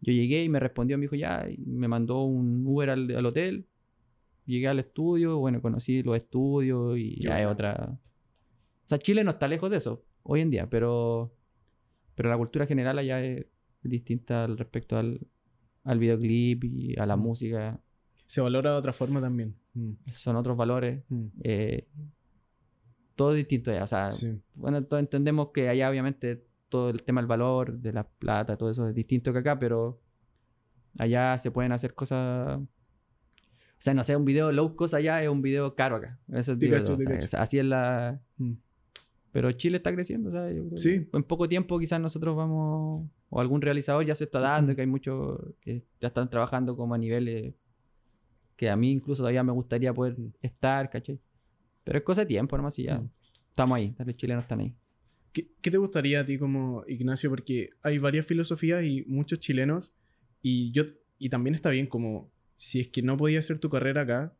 [0.00, 3.26] Yo llegué y me respondió, me dijo, ya, y me mandó un Uber al, al
[3.26, 3.66] hotel.
[4.46, 7.98] Llegué al estudio, bueno, conocí los estudios y ya es otra...
[8.84, 11.32] O sea, Chile no está lejos de eso hoy en día, pero,
[12.16, 13.46] pero la cultura general allá es
[13.82, 15.20] distinta al respecto al,
[15.84, 17.80] al videoclip y a la música.
[18.26, 19.54] Se valora de otra forma también.
[19.74, 21.04] Mm, Son otros valores.
[21.08, 21.86] mm, eh,
[23.22, 23.84] todo distinto allá.
[23.84, 24.38] O sea, Sí.
[24.54, 28.70] bueno, todos entendemos que allá obviamente todo el tema del valor, de la plata, todo
[28.70, 30.00] eso es distinto que acá, pero
[30.98, 32.58] allá se pueden hacer cosas...
[32.58, 36.18] O sea, no sé, un video low cost allá es un video caro acá.
[36.32, 38.20] Eso es digo o sea, es- así es la...
[38.38, 38.52] Mm.
[39.32, 41.08] Pero Chile está creciendo, o sea, yo creo Sí.
[41.12, 43.08] en poco tiempo quizás nosotros vamos...
[43.30, 46.94] O algún realizador ya se está dando, que hay muchos que ya están trabajando como
[46.94, 47.54] a niveles
[48.56, 50.32] que a mí incluso todavía me gustaría poder Mm.
[50.42, 51.18] estar, ¿cachai?
[51.84, 52.98] Pero es cosa de tiempo nomás y ya.
[52.98, 53.10] Mm.
[53.50, 54.74] Estamos ahí, vez chilenos están ahí.
[55.32, 57.30] ¿Qué, qué te gustaría a ti como Ignacio?
[57.30, 59.92] Porque hay varias filosofías y muchos chilenos.
[60.42, 60.84] Y yo
[61.18, 64.36] y también está bien como si es que no podías hacer tu carrera acá,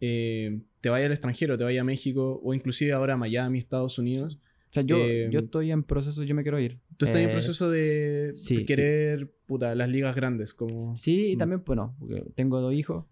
[0.00, 3.98] eh, te vaya al extranjero, te vaya a México o inclusive ahora a Miami, Estados
[3.98, 4.38] Unidos.
[4.70, 6.78] O sea, yo, Eh, yo estoy en proceso, yo me quiero ir.
[6.98, 8.64] Tú estás en Eh, proceso de sí.
[8.66, 10.96] querer puta, las ligas grandes, como...
[10.96, 11.38] Sí, y Mm.
[11.38, 11.96] también, bueno,
[12.34, 13.06] tengo dos hijos.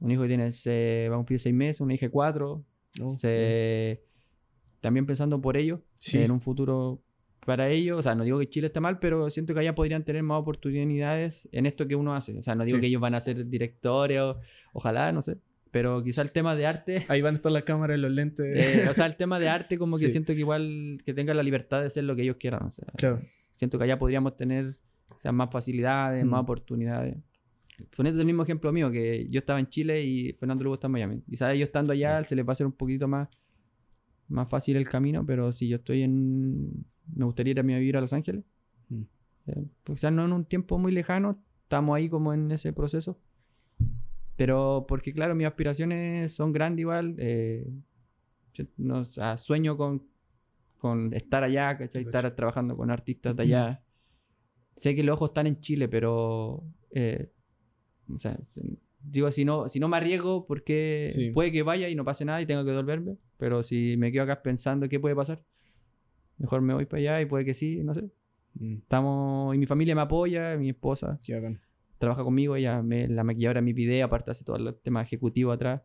[0.00, 0.50] Un hijo que tiene,
[1.08, 2.64] va a cumplir seis meses, una hija de cuatro.
[2.98, 3.14] ¿No?
[3.14, 4.02] Se-
[4.80, 6.18] también pensando por ellos, Sí.
[6.18, 7.02] en un futuro
[7.46, 7.98] para ellos.
[7.98, 10.40] O sea, no digo que Chile esté mal, pero siento que allá podrían tener más
[10.40, 12.36] oportunidades en esto que uno hace.
[12.38, 12.80] O sea, no digo Sí.
[12.80, 14.38] que ellos van a ser directores, o,
[14.72, 15.36] ojalá, no sé.
[15.70, 18.44] Pero quizá el tema de arte, Ahí van a estar las cámaras, los lentes.
[18.86, 20.10] eh, o sea, el tema de arte como que Sí.
[20.10, 22.64] siento que igual que tengan la libertad de hacer lo que ellos quieran.
[22.64, 23.20] O sea, claro.
[23.54, 24.76] siento que allá podríamos tener
[25.14, 26.44] o sea, más facilidades, más Mm.
[26.44, 27.16] oportunidades.
[27.96, 30.92] Poniendo el mismo ejemplo mío, que yo estaba en Chile y Fernando Lugo está en
[30.92, 31.20] Miami.
[31.22, 33.28] Quizás ellos estando allá se les va a hacer un poquito más,
[34.28, 36.84] más fácil el camino, pero si yo estoy en...
[37.14, 38.44] Me gustaría irme a vivir a Los Ángeles.
[38.88, 39.02] Mm.
[39.46, 43.18] Eh, pues quizás no en un tiempo muy lejano, estamos ahí como en ese proceso.
[44.36, 47.16] Pero porque claro, mis aspiraciones son grandes igual.
[47.18, 47.68] eh,
[48.54, 50.02] yo no, o sea, sueño con,
[50.78, 52.02] con estar allá, ¿cachai?
[52.02, 53.82] Estar trabajando con artistas de allá.
[54.76, 56.64] Sé que los ojos están en Chile, pero...
[56.90, 57.30] eh,
[58.14, 58.38] o sea,
[59.02, 61.30] digo, si no, si no me arriesgo, porque Sí.
[61.30, 63.16] puede que vaya y no pase nada y tengo que devolverme.
[63.38, 65.42] Pero si me quedo acá pensando qué puede pasar,
[66.38, 68.10] mejor me voy para allá y puede que sí, no sé.
[68.54, 69.54] Mm, Estamos...
[69.54, 71.60] Y mi familia me apoya, mi esposa qué bacán.
[71.98, 75.52] trabaja conmigo, ella me, la maquilladora de mi video, aparte hace todo el tema ejecutivo
[75.52, 75.82] atrás.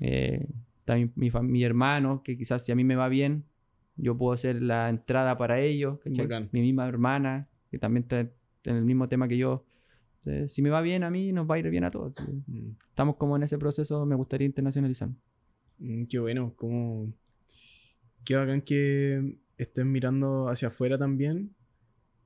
[0.00, 0.46] Eh,
[0.78, 3.44] está mi, mi, hermano, que quizás si a mí me va bien,
[3.96, 5.98] yo puedo ser la entrada para ellos.
[6.52, 9.64] Mi misma hermana, que también está en el mismo tema que yo.
[10.48, 12.14] Si me va bien a mí, nos va a ir bien a todos.
[12.46, 12.72] Mm.
[12.88, 15.08] Estamos como en ese proceso, me gustaría internacionalizar.
[15.78, 17.12] Mm, qué bueno, como...
[18.24, 21.54] Qué bacán que estén mirando hacia afuera también.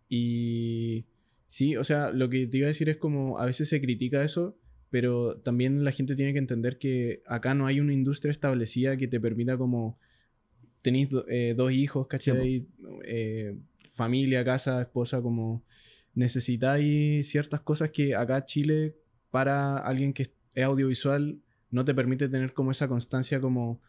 [0.09, 1.04] Y
[1.46, 4.24] sí, o sea, lo que te iba a decir es como a veces se critica
[4.24, 4.57] eso,
[4.90, 9.07] pero también la gente tiene que entender que acá no hay una industria establecida que
[9.07, 9.98] te permita como...
[10.83, 12.66] Tenéis do- eh, dos hijos, ¿cachai?
[13.04, 13.57] Eh,
[13.88, 15.62] familia, casa, esposa, como...
[16.14, 18.96] Necesitáis ciertas cosas que acá Chile,
[19.31, 20.33] para alguien que es
[20.64, 21.38] audiovisual,
[21.70, 23.81] no te permite tener como esa constancia como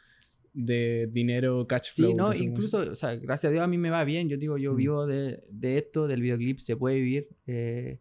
[0.53, 2.11] de dinero, cash flow.
[2.11, 4.27] Sí, no, incluso, o sea, gracias a Dios a mí me va bien.
[4.29, 4.77] Yo digo, yo Mm.
[4.77, 7.27] vivo de, de esto, del videoclip, se puede vivir.
[7.47, 7.99] eh,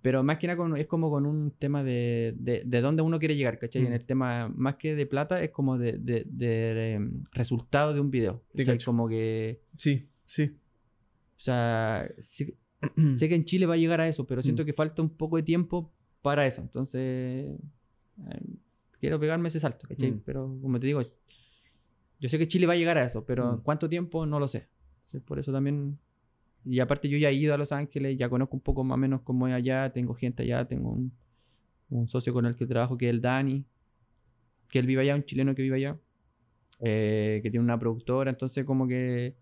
[0.00, 3.20] pero más que nada con- es como con un tema de, de, de dónde uno
[3.20, 3.82] quiere llegar, ¿cachai?
[3.82, 3.94] En Mm.
[3.94, 8.42] el tema, más que de plata, es como de, de, em, resultado de un video.
[8.56, 8.80] ¿cachai?
[8.84, 10.56] Como que, Sí, sí.
[11.36, 12.52] o sea, sí-
[13.16, 14.66] sé que en Chile va a llegar a eso, pero siento Mm.
[14.66, 15.92] que falta un poco de tiempo
[16.22, 16.60] para eso.
[16.62, 18.40] Entonces, eh,
[19.00, 20.12] quiero pegarme ese salto, ¿cachai?
[20.12, 20.22] Mm.
[20.24, 21.02] Pero como te digo,
[22.20, 23.54] yo sé que Chile va a llegar a eso, pero Mm.
[23.54, 24.68] en cuánto tiempo no lo sé.
[25.02, 25.98] Sí, por eso también.
[26.64, 28.98] Y aparte, yo ya he ido a Los Ángeles, ya conozco un poco más o
[28.98, 31.12] menos cómo es allá, tengo gente allá, tengo un,
[31.90, 33.64] un socio con el que trabajo que es el Dani,
[34.70, 35.98] que él vive allá, un chileno que vive allá,
[36.80, 39.34] eh, que tiene una productora, entonces como que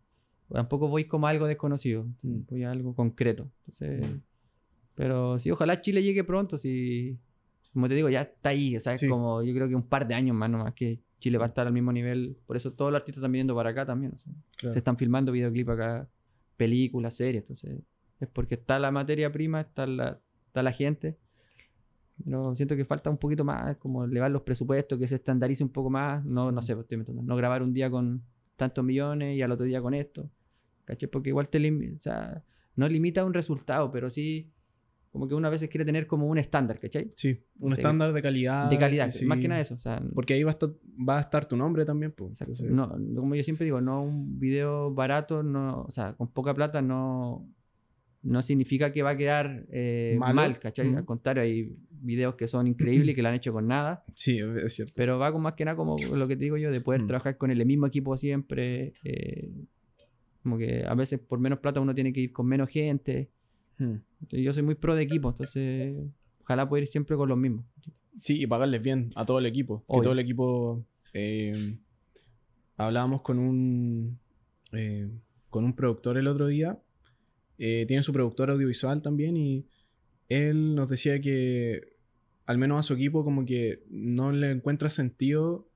[0.55, 2.39] tampoco voy como algo desconocido, Mm.
[2.49, 3.49] voy a algo concreto.
[3.67, 4.05] Entonces,
[4.95, 7.19] pero sí, ojalá Chile llegue pronto, si,
[7.73, 9.01] como te digo, ya está ahí, ¿sabes?
[9.01, 9.09] Sí.
[9.09, 11.67] Como yo creo que un par de años más nomás que Chile va a estar
[11.67, 14.33] al mismo nivel, por eso todos los artistas están viniendo para acá también, o sea,
[14.57, 14.73] Claro.
[14.75, 16.09] se están filmando videoclips acá,
[16.57, 17.81] películas, series, entonces
[18.21, 21.17] es porque está la materia prima, está la, está la gente.
[22.23, 25.71] Pero siento que falta un poquito más, como elevar los presupuestos, que se estandarice un
[25.71, 26.23] poco más.
[26.23, 27.23] No, no sé, pues, estoy metiendo.
[27.23, 28.23] No grabar un día con
[28.57, 30.29] tantos millones y al otro día con esto.
[31.11, 32.45] Porque igual te limita, o sea,
[32.77, 34.51] no limita un resultado, pero sí
[35.11, 37.11] como que una a veces quiere tener como un estándar, ¿cachai?
[37.17, 38.71] Sí, un estándar de calidad.
[38.71, 39.27] De calidad, sí.
[39.27, 39.75] más que nada eso.
[39.75, 42.41] O sea, Porque ahí va a estar, va a estar tu nombre también, pues.
[42.41, 46.55] Entonces, no, como yo siempre digo, no un video barato, no, o sea, con poca
[46.55, 47.45] plata no,
[48.23, 50.87] no significa que va a quedar eh, mal, ¿cachai?
[50.89, 50.99] Ujú.
[50.99, 54.05] Al contrario, hay videos que son increíbles que lo han hecho con nada.
[54.15, 54.93] Sí, es cierto.
[54.95, 57.07] Pero va con más que nada como lo que te digo yo, de poder Mm.
[57.09, 58.93] trabajar con el mismo equipo siempre.
[59.03, 59.51] eh,
[60.43, 63.31] como que a veces por menos plata uno tiene que ir con menos gente.
[63.79, 63.97] Hmm.
[64.31, 65.97] Yo soy muy pro de equipo, entonces
[66.43, 67.65] ojalá poder ir siempre con los mismos.
[68.21, 69.85] Sí, y pagarles bien a todo el equipo.
[69.89, 70.85] Que todo el equipo.
[71.15, 71.79] eh,
[72.77, 74.19] hablábamos con un.
[74.73, 75.09] eh,
[75.49, 76.79] con un productor el otro día.
[77.59, 79.37] eh, tiene su productor audiovisual también.
[79.37, 79.67] Y
[80.29, 81.97] él nos decía que.
[82.47, 85.69] Al menos a su equipo, como que no le encuentra sentido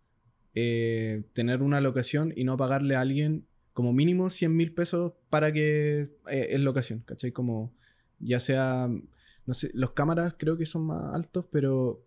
[0.57, 5.53] eh, tener una locación y no pagarle a alguien como mínimo 100 mil pesos para
[5.53, 7.33] que eh, es locación, ¿cachai?
[7.33, 7.75] Como
[8.21, 8.89] ya sea,
[9.47, 12.03] no sé, los cámaras creo que son más altos, pero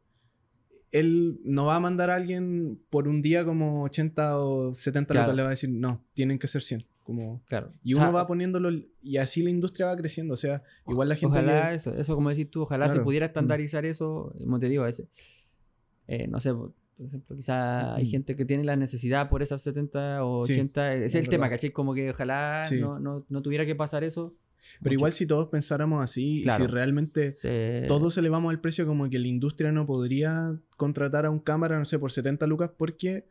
[0.91, 5.33] él no va a mandar a alguien por un día como 80 o 70 Claro.
[5.33, 6.85] le va a decir, no, tienen que ser 100.
[7.03, 7.41] Como...
[7.45, 7.71] Claro.
[7.83, 8.69] Y O uno sea, va poniéndolo
[9.01, 11.39] y así la industria va creciendo, o sea, igual la gente...
[11.39, 13.03] Ojalá que- eso, eso como decís tú, ojalá se Claro.
[13.05, 13.29] pudiera Mm.
[13.29, 15.07] estandarizar eso, como te digo, a veces,
[16.07, 16.53] eh, no sé,
[16.97, 20.93] por ejemplo, quizá hay gente que tiene la necesidad por esas 70 o Sí, 80,
[20.95, 21.49] ese es es el tema.
[21.49, 21.71] ¿cachai?
[21.71, 22.79] Como que ojalá Sí.
[22.79, 24.35] no, no, no tuviera que pasar eso.
[24.81, 26.65] Pero igual si todos pensáramos así, Claro.
[26.65, 31.29] si realmente Se- todos elevamos el precio como que la industria no podría contratar a
[31.29, 33.25] un cámara, no sé, por 70 lucas porque,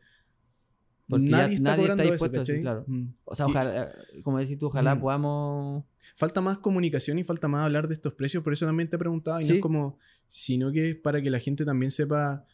[1.09, 2.61] Porque nadie está nadie está cobrando a eso, ¿cachai?
[2.61, 2.83] claro.
[2.87, 3.05] Mm.
[3.25, 3.91] O sea, Y- ojalá,
[4.23, 5.01] como decís tú, ojalá Mm.
[5.01, 5.83] podamos...
[6.15, 9.39] Falta más comunicación y falta más hablar de estos precios, por eso también te preguntaba,
[9.39, 9.53] y no Sí.
[9.55, 12.45] es como, sino que es para que la gente también sepa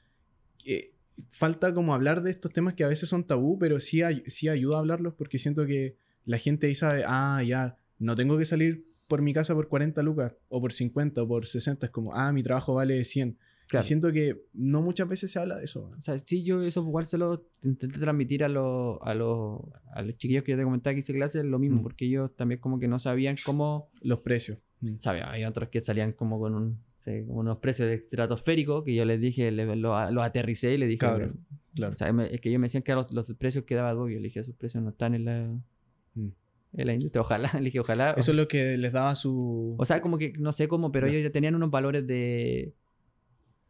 [0.58, 0.92] que
[1.30, 4.49] falta como hablar de estos temas que a veces son tabú, pero sí, ay- sí
[4.49, 5.95] ayuda a hablarlos porque siento que
[6.26, 10.02] la gente ahí sabe, ah, ya, no tengo que salir por mi casa por 40
[10.02, 13.38] lucas, o por 50, o por 60, es como, ah, mi trabajo vale 100.
[13.67, 13.84] Claro.
[13.84, 15.91] Y siento que no muchas veces se habla de eso.
[15.97, 19.62] O sea, sí, yo eso igual se lo intenté transmitir a los, a los,
[19.93, 21.84] a los chiquillos que yo te comentaba que hice clases, lo mismo, Mm.
[21.84, 23.89] porque ellos también como que no sabían cómo...
[24.02, 24.60] Los precios.
[24.99, 25.23] ¿sabes?
[25.26, 26.80] Hay otros que salían como con un,
[27.27, 30.99] como unos precios de estratosféricos que yo les dije, les, lo, aterricé y les dije...
[30.99, 31.39] Cabrón,
[31.75, 31.93] claro.
[31.93, 34.07] O sea, me- es que ellos me decían que los, los precios que daba yo
[34.07, 35.47] le dije, esos precios no están en la,
[36.15, 36.27] Mm.
[36.73, 38.11] en la industria, ojalá, le dije, ojalá...
[38.17, 39.75] Eso es lo que les daba su...
[39.77, 42.73] O sea, como que no sé cómo, pero ellos ya tenían unos valores de.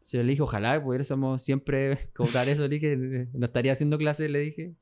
[0.00, 2.62] Se le dije, ojalá pudiésemos siempre cobrar eso.
[2.62, 2.96] Le dije,
[3.32, 4.74] no estaría haciendo clases, le dije,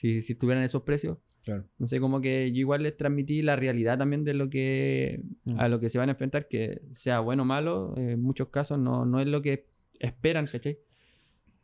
[0.00, 1.18] si, si estuvieran esos precios.
[1.44, 1.64] Claro.
[1.78, 5.22] No sé, como que yo igual les transmití la realidad también de lo que.
[5.44, 5.58] Mm.
[5.60, 8.78] a lo que se van a enfrentar, que sea bueno o malo, en muchos casos
[8.78, 9.66] no, no es lo que
[9.98, 10.78] esperan, ¿cachai?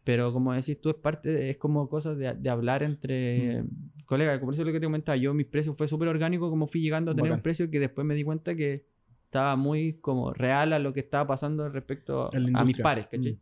[0.04, 3.68] Pero como decís tú, es parte, de- es como cosas de, de hablar entre Mm.
[4.04, 4.38] colegas.
[4.40, 6.80] Por eso es lo que te comentaba, yo mis precios fue súper orgánico, como fui
[6.82, 7.38] llegando a tener Bacán.
[7.40, 8.84] un precio que después me di cuenta que
[9.24, 13.32] estaba muy como real a lo que estaba pasando respecto a mis pares, ¿cachai?
[13.32, 13.38] Mm.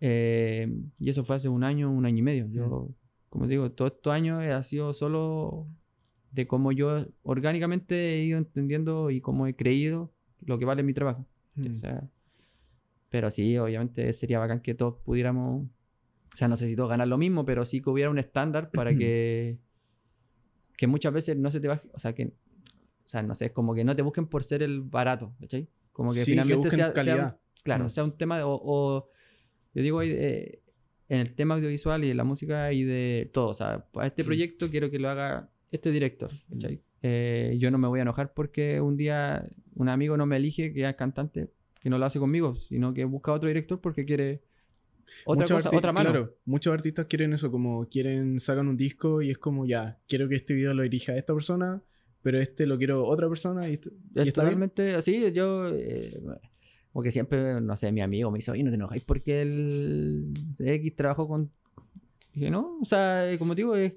[0.00, 2.46] Eh, y eso fue hace un año, un año y medio.
[2.50, 2.88] Yo,
[3.28, 5.66] como digo, todos estos años ha sido solo
[6.32, 10.92] de cómo yo orgánicamente he ido entendiendo y cómo he creído lo que vale mi
[10.94, 11.26] trabajo.
[11.56, 11.72] Mm.
[11.72, 12.08] O sea,
[13.08, 15.66] pero sí, obviamente sería bacán que todos pudiéramos,
[16.34, 18.70] o sea, no sé si todos ganar lo mismo, pero sí que hubiera un estándar
[18.70, 19.58] para que,
[20.76, 23.52] que muchas veces no se te baje, o sea, que, o sea, no sé, es
[23.52, 25.68] como que no te busquen por ser el barato, ¿cachai?
[25.92, 27.88] Como que Sí, que finalmente busquen sea, sea claro, Mm.
[27.88, 29.08] sea un tema de, o, o-
[29.74, 30.62] yo digo, eh,
[31.08, 34.22] en el tema audiovisual y de la música y de todo, o sea, para este
[34.24, 36.80] proyecto quiero que lo haga este director, ¿cachai?
[37.02, 40.72] Eh, yo no me voy a enojar porque un día un amigo no me elige
[40.72, 41.48] que es cantante,
[41.80, 44.42] que no lo hace conmigo, sino que busca otro director porque quiere
[45.24, 46.10] otra Muchos cosa, otra mano.
[46.10, 50.28] Claro, muchos artistas quieren eso, como quieren, sacan un disco y es como, ya, quiero
[50.28, 51.82] que este video lo dirija esta persona,
[52.20, 54.54] pero este lo quiero otra persona y, esto- y Es está bien.
[54.58, 55.68] totalmente así, yo...
[55.72, 56.20] eh,
[56.98, 60.32] como que siempre, no sé, mi amigo me dice, oye, no te enojáis porque el
[60.58, 61.50] X trabajó con...
[62.34, 63.92] Dije, no, o sea, eh, como te digo, es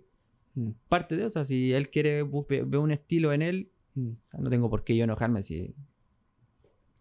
[0.56, 1.32] Mm, parte de eso.
[1.32, 4.12] Sea, si él quiere, ve, un estilo en él, mm.
[4.40, 5.74] no tengo por qué yo enojarme si...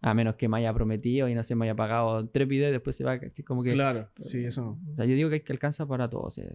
[0.03, 2.71] A menos que me haya prometido y no se me haya pagado tres videos y
[2.71, 3.19] después se va.
[3.45, 3.73] Como que...
[3.73, 4.79] Claro, sí, eso no.
[4.93, 6.23] O sea, yo digo que, que alcanza para todo.
[6.23, 6.51] o sea,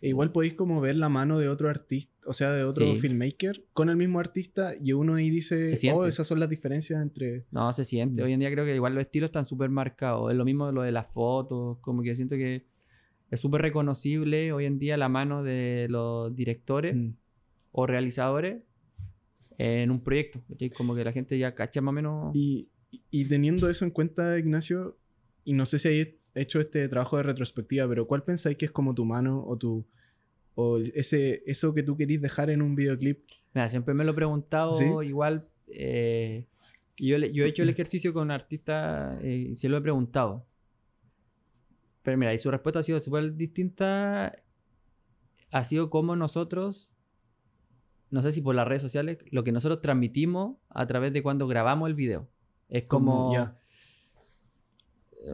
[0.00, 2.96] E igual podéis como ver la mano de otro artista, o sea, de otro Sí.
[3.00, 7.46] filmmaker con el mismo artista y uno ahí dice, oh, esas son las diferencias entre...
[7.50, 8.22] No, se siente.
[8.22, 8.24] Mm.
[8.24, 10.30] Hoy en día creo que igual los estilos están súper marcados.
[10.30, 11.78] Es lo mismo lo de las fotos.
[11.80, 12.64] Como que siento que
[13.30, 17.14] es súper reconocible hoy en día la mano de los directores Mm.
[17.72, 18.62] o realizadores
[19.58, 20.42] en un proyecto.
[20.48, 20.70] ¿cachai?
[20.70, 22.36] Como que la gente ya cacha más o menos.
[22.36, 22.68] Y,
[23.10, 24.98] y teniendo eso en cuenta, Ignacio,
[25.44, 28.70] y no sé si hay hecho este trabajo de retrospectiva, pero ¿cuál pensáis que es
[28.70, 29.84] como tu mano o tu
[30.54, 33.20] o ese, eso que tú querís dejar en un videoclip?
[33.54, 34.84] Mira, siempre me lo he preguntado ¿Sí?
[35.04, 35.48] igual.
[35.68, 36.46] eh,
[36.96, 40.46] yo, he hecho el ejercicio con artistas eh, y se lo he preguntado.
[42.02, 44.32] Pero mira, y su respuesta ha sido súper distinta.
[45.50, 46.90] Ha sido como nosotros,
[48.10, 51.46] no sé si por las redes sociales, lo que nosotros transmitimos a través de cuando
[51.46, 52.28] grabamos el video.
[52.68, 53.32] Es como...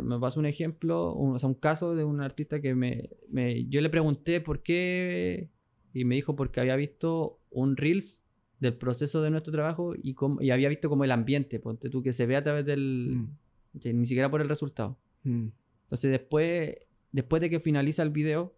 [0.02, 3.66] me pasó un ejemplo, un, o sea, un caso de un artista que me, me-
[3.68, 5.48] yo le pregunté por qué
[5.94, 8.22] y me dijo porque había visto un reels
[8.60, 12.02] del proceso de nuestro trabajo y, cómo- y había visto como el ambiente, ponte tú,
[12.02, 14.98] que se ve a través del, Mm, que ni siquiera por el resultado.
[15.24, 15.46] mm,
[15.84, 16.74] Entonces después,
[17.12, 18.54] después de que finaliza el video,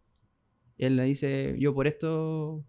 [0.78, 2.64] él le dice, yo por esto,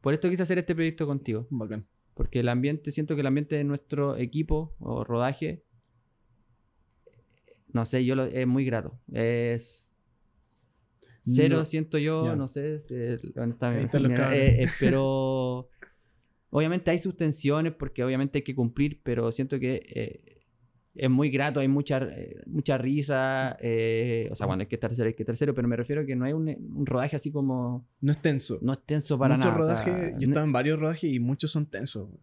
[0.00, 1.46] por esto quise hacer este proyecto contigo.
[1.50, 1.86] bacán.
[2.14, 5.62] Porque el ambiente, siento que el ambiente de nuestro equipo o rodaje,
[7.72, 8.98] no sé, yo lo, es muy grato.
[9.12, 9.88] Es
[11.24, 13.88] cero, No, siento yo, no sé, eh, eh,
[14.32, 15.68] eh, pero
[16.50, 20.38] obviamente hay sus tensiones porque obviamente hay que cumplir, pero siento que eh,
[20.94, 24.94] es muy grato, hay mucha, eh, mucha risa, eh, o sea, cuando hay que estar
[24.94, 27.16] cero, hay que estar cero, pero me refiero a que no hay un, un rodaje
[27.16, 28.58] así como, No es tenso.
[28.60, 29.62] no es tenso para muchos nada.
[29.62, 32.08] o sea, rodajes, yo no- estaba en varios rodajes y muchos son tensos.
[32.10, 32.20] o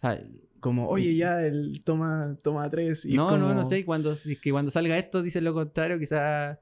[0.00, 0.22] sea,
[0.62, 3.04] Como, oye, ya, el toma, toma tres.
[3.04, 3.84] Y no, como- no, no sé.
[3.84, 6.56] Cuando, si es que cuando salga esto dice lo contrario, quizás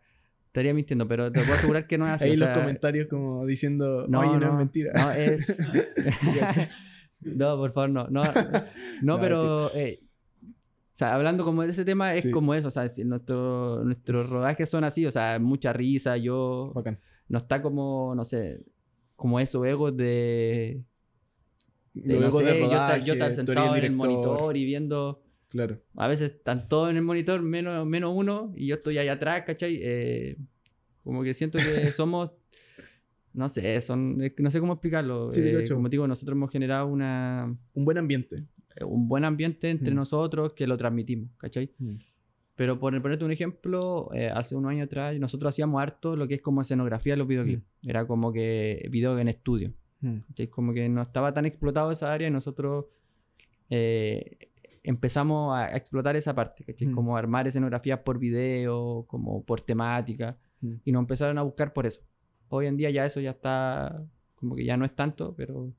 [0.47, 2.31] estaría mintiendo, pero te puedo asegurar que no es así.
[2.31, 4.93] Ahí o los comentarios como diciendo, no, oye, no, no, es mentira.
[4.95, 5.47] No, es...
[7.21, 8.09] no, por favor, no.
[8.09, 8.23] No,
[9.03, 9.71] no, pero...
[9.75, 10.01] eh,
[10.43, 12.31] o sea, hablando como de ese tema, es Sí.
[12.31, 12.69] como eso.
[12.69, 16.17] O sea, nuestro, nuestros rodajes son así, o sea, mucha risa.
[16.17, 16.73] Yo...
[16.75, 16.99] Bacán.
[17.29, 18.61] No está como, no sé,
[19.17, 20.83] como esos egos de...
[21.95, 25.23] no Luego sé, de rodaje, yo eres sentado en el monitor y viendo...
[25.49, 25.79] Claro.
[25.97, 29.43] A veces están todos en el monitor, menos, menos uno, y yo estoy allá atrás,
[29.45, 29.81] ¿cachai?
[29.83, 30.37] Eh,
[31.03, 32.31] como que siento que somos,
[33.33, 35.33] no sé, son, no sé cómo explicarlo.
[35.33, 38.37] Sí, Eh, como digo, nosotros hemos generado una, Un buen ambiente.
[38.87, 39.97] un buen ambiente entre Mm.
[39.97, 41.73] nosotros que lo transmitimos, ¿cachai?
[42.55, 46.35] Pero por ponerte un ejemplo, eh, hace unos años atrás nosotros hacíamos harto lo que
[46.35, 47.65] es como escenografía de los videoclips.
[47.85, 49.73] Era como que video en estudio.
[50.01, 50.19] Mm.
[50.51, 52.87] Como que no estaba tan explotado esa área y nosotros
[53.69, 54.49] eh,
[54.83, 56.65] empezamos a, explotar esa parte.
[56.87, 56.93] Mm.
[56.95, 60.75] Como armar escenografías por video, como por temática, Mm.
[60.85, 62.03] y nos empezaron a buscar por eso.
[62.49, 64.03] Hoy en día ya eso ya está,
[64.35, 65.73] como que ya no es tanto, pero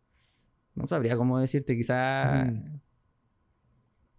[0.76, 2.80] no sabría cómo decirte, quizá, Mm.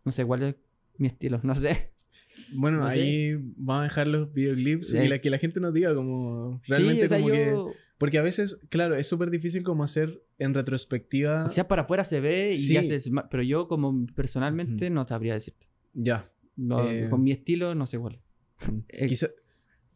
[0.04, 0.56] no sé cuál es
[0.98, 1.90] mi estilo, no sé.
[2.54, 2.92] Bueno, No sé.
[2.94, 4.98] ahí vamos a dejar los videoclips Sí.
[4.98, 7.78] y la, que la gente nos diga como realmente sí, o sea, como que...
[8.02, 11.46] Porque a veces, claro, es súper difícil como hacer en retrospectiva...
[11.48, 12.74] quizás para afuera se ve y Sí.
[12.76, 15.68] esma- pero yo como personalmente no sabría decirte.
[15.94, 16.28] Ya.
[16.56, 18.20] No, Eh, con mi estilo no sé cuál.
[18.88, 19.28] Eh, Quizá,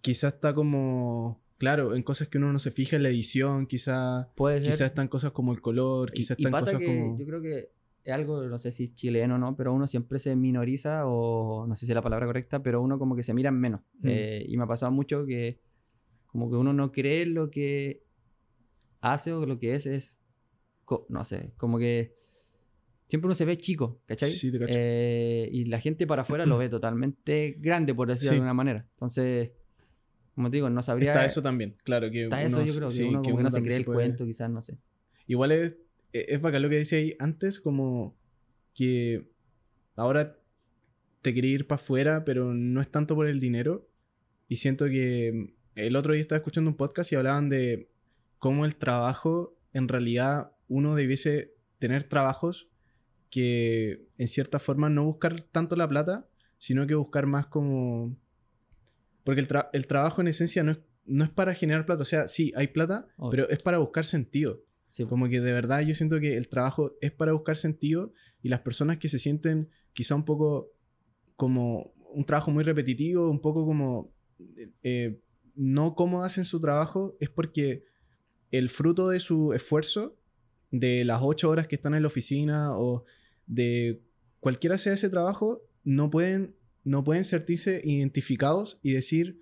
[0.03, 1.43] quizá está como...
[1.59, 4.31] Claro, en cosas que uno no se fija en la edición, quizá...
[4.37, 4.71] Puede ser.
[4.71, 7.19] Quizá están cosas como el color, Y- quizá y, están pasa cosas que como...
[7.19, 7.71] yo creo que
[8.05, 11.75] es algo, no sé si chileno o no, pero uno siempre se minoriza o no
[11.75, 13.81] sé si es la palabra correcta, pero uno como que se mira en menos.
[13.99, 14.07] Mm.
[14.09, 15.59] Eh, y me ha pasado mucho que
[16.37, 18.03] como que uno no cree lo que
[19.01, 20.19] hace o lo que es, es,
[21.09, 22.15] no sé, como que
[23.09, 24.29] siempre uno se ve chico, ¿cachai?
[24.29, 24.75] Sí, te cacho.
[24.77, 28.35] Eh, y la gente para afuera lo ve totalmente grande, por decirlo Sí.
[28.35, 28.87] de alguna manera.
[28.91, 29.53] Entonces,
[30.35, 31.13] como te digo, no sabría...
[31.13, 32.11] Está eso también, claro.
[32.11, 33.97] Que está uno, eso yo creo, sí, que uno que no se cree el puede-
[33.97, 34.77] cuento, quizás, no sé.
[35.27, 35.73] Igual es,
[36.13, 38.15] e, es bacán lo que decía ahí antes, como
[38.75, 39.31] que
[39.95, 40.39] ahora
[41.23, 43.89] te quería ir para afuera, pero no es tanto por el dinero.
[44.49, 47.89] Y siento que el otro día estaba escuchando un podcast y hablaban de
[48.39, 52.69] cómo el trabajo, en realidad, uno debiese tener trabajos
[53.31, 58.17] que en cierta forma no buscar tanto la plata, sino que buscar más como...
[59.25, 62.07] Porque el, tra- el trabajo en esencia no es, no es para generar plata, o
[62.07, 63.31] sea, sí, hay plata, Obvio.
[63.31, 64.63] pero es para buscar sentido.
[64.89, 68.13] Sí, Como que de verdad yo siento que el trabajo es para buscar sentido
[68.43, 70.73] y las personas que se sienten quizá un poco
[71.35, 74.15] como un trabajo muy repetitivo, un poco como
[74.83, 75.21] eh,
[75.57, 77.85] no cómodas en su trabajo, es porque
[78.51, 80.17] el fruto de su esfuerzo,
[80.71, 83.05] de las ocho horas que están en la oficina o
[83.47, 84.03] de
[84.41, 86.55] cualquiera sea ese trabajo, no pueden,
[86.85, 89.41] no pueden sentirse identificados y decir,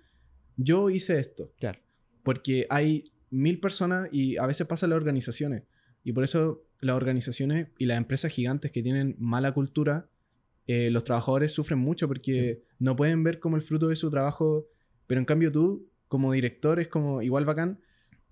[0.57, 1.53] yo hice esto.
[1.59, 1.79] claro.
[2.23, 5.63] Porque hay mil personas y a veces pasa en las organizaciones.
[6.03, 10.09] Y por eso las organizaciones y las empresas gigantes que tienen mala cultura,
[10.65, 14.67] eh, los trabajadores sufren mucho porque no pueden ver como el fruto de su trabajo.
[15.05, 17.79] Pero en cambio tú, como director, es como igual bacán.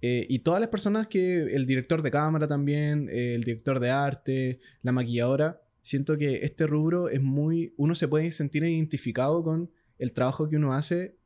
[0.01, 3.89] Eh, y todas las personas que, el director de cámara también, eh, el director de
[3.89, 9.71] arte, la maquilladora, siento que este rubro es muy, uno se puede sentir identificado con
[9.97, 11.17] el trabajo que uno hace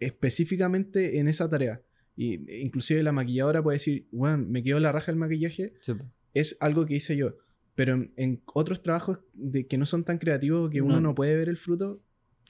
[0.00, 1.82] específicamente en esa tarea.
[2.16, 5.92] Y e inclusive la maquilladora puede decir, bueno, me quedó la raja el maquillaje, Sí,
[6.34, 7.36] es algo que hice yo.
[7.74, 11.00] Pero en, en otros trabajos de que no son tan creativos, que uno No.
[11.00, 12.02] no puede ver el fruto,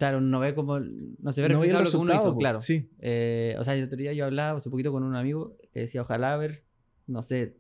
[0.03, 0.81] Claro, no ve como.
[0.81, 2.39] No se ve no reflejado lo que uno hizo, po.
[2.41, 2.59] claro.
[2.59, 2.89] Sí.
[2.99, 6.03] Eh, o sea, el otro día yo hablaba hace poquito con un amigo que decía,
[6.03, 6.65] ojalá ver,
[7.07, 7.55] no sé,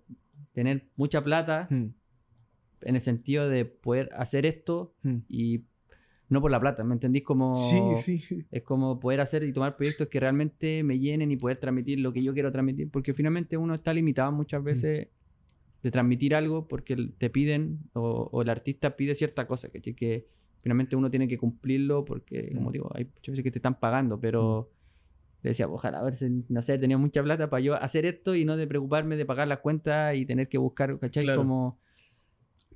[0.52, 1.86] tener mucha plata Mm,
[2.80, 5.18] en el sentido de poder hacer esto mm.
[5.28, 5.66] y
[6.30, 7.22] no por la plata, ¿me entendís?
[7.22, 8.44] Como, Sí, sí.
[8.50, 12.12] Es como poder hacer y tomar proyectos que realmente me llenen y poder transmitir lo
[12.12, 14.34] que yo quiero transmitir, porque finalmente uno está limitado Mm.
[14.34, 15.06] muchas veces
[15.80, 19.94] de transmitir algo porque te piden o, o el artista pide cierta cosa, ¿cachai?
[19.94, 20.26] Que
[20.62, 22.72] finalmente uno tiene que cumplirlo porque, como Mm.
[22.72, 24.70] digo, hay muchas veces que te están pagando, pero
[25.42, 28.34] le decía, ojalá, a ver, si, no sé, tenía mucha plata para yo hacer esto
[28.36, 31.24] y no de preocuparme de pagar las cuentas y tener que buscar, ¿cachai?
[31.24, 31.40] Claro.
[31.40, 31.80] Como...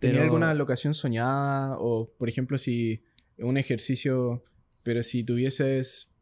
[0.00, 1.76] ¿Tenía alguna locación soñada?
[1.78, 3.02] O, por ejemplo, si
[3.38, 4.44] un ejercicio,
[4.82, 6.12] pero si tuvieses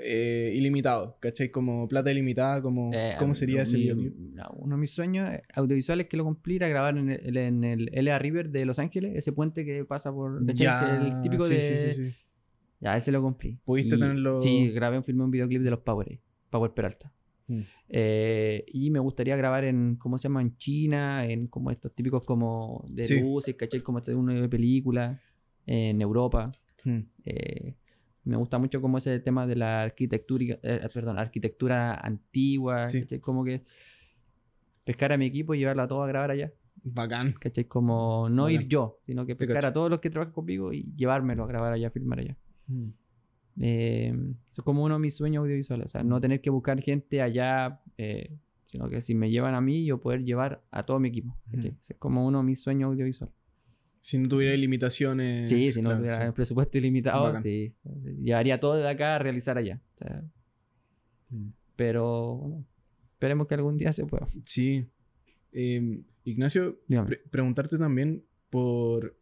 [0.00, 1.50] eh, ilimitado, ¿cachai?
[1.50, 4.14] Como plata ilimitada, como, Eh, ¿cómo sería ese mi- videoclip?
[4.16, 7.64] no, uno de mis sueños eh, audiovisuales que lo cumplí era grabar en el, en
[7.64, 10.44] el LA River de Los Ángeles, ese puente que pasa por.
[10.46, 11.60] Que el típico sí, de.
[11.60, 12.14] sí, sí, sí.
[12.80, 13.58] Ya, ese lo cumplí.
[13.64, 14.38] ¿Pudiste Y- tenerlo?
[14.38, 16.18] Sí, grabé, filmé un videoclip de los Power,
[16.50, 17.12] Power Peralta.
[17.46, 17.60] Mm.
[17.88, 20.40] Eh, y me gustaría grabar en, ¿cómo se llama?
[20.42, 23.20] En China, en como estos típicos como de Sí.
[23.20, 23.80] luces, ¿cachai?
[23.80, 25.20] Como este uno de película,
[25.66, 26.52] en Europa.
[26.84, 27.00] Mm.
[27.24, 27.74] Eh,
[28.24, 33.02] me gusta mucho como ese tema de la arquitectura, eh, perdón, arquitectura antigua, Sí.
[33.02, 33.20] ¿cachai?
[33.20, 33.62] Como que
[34.84, 36.52] pescar a mi equipo y llevarlo a todos a grabar allá,
[36.84, 37.32] Bacán.
[37.38, 37.64] ¿cachai?
[37.66, 38.68] Como no ir Bacán.
[38.70, 41.88] yo, sino que pescar a todos los que trabajan conmigo y llevármelo a grabar allá,
[41.88, 42.36] a filmar allá.
[43.60, 44.08] Eh,
[44.50, 47.22] eso es como uno de mis sueños audiovisuales, o sea, no tener que buscar gente
[47.22, 51.08] allá, eh, sino que si me llevan a mí, yo poder llevar a todo mi
[51.08, 51.36] equipo.
[51.52, 51.58] Ujú.
[51.58, 53.34] Ese Es como uno de mis sueños audiovisuales.
[54.06, 55.48] Si no tuviera limitaciones.
[55.48, 56.26] Sí, si no claro, tuviera sí.
[56.26, 57.72] el presupuesto ilimitado, sí,
[58.22, 59.80] Llevaría todo de acá a realizar allá.
[59.94, 60.22] o sea,
[61.30, 61.48] Mm.
[61.74, 62.66] pero bueno,
[63.14, 64.26] esperemos que algún día se pueda.
[64.44, 64.86] Sí.
[65.52, 69.16] Eh, Ignacio, pre- preguntarte también por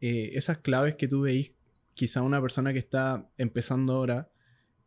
[0.00, 1.52] eh, esas claves que tú veis,
[1.92, 4.30] quizá una persona que está empezando ahora,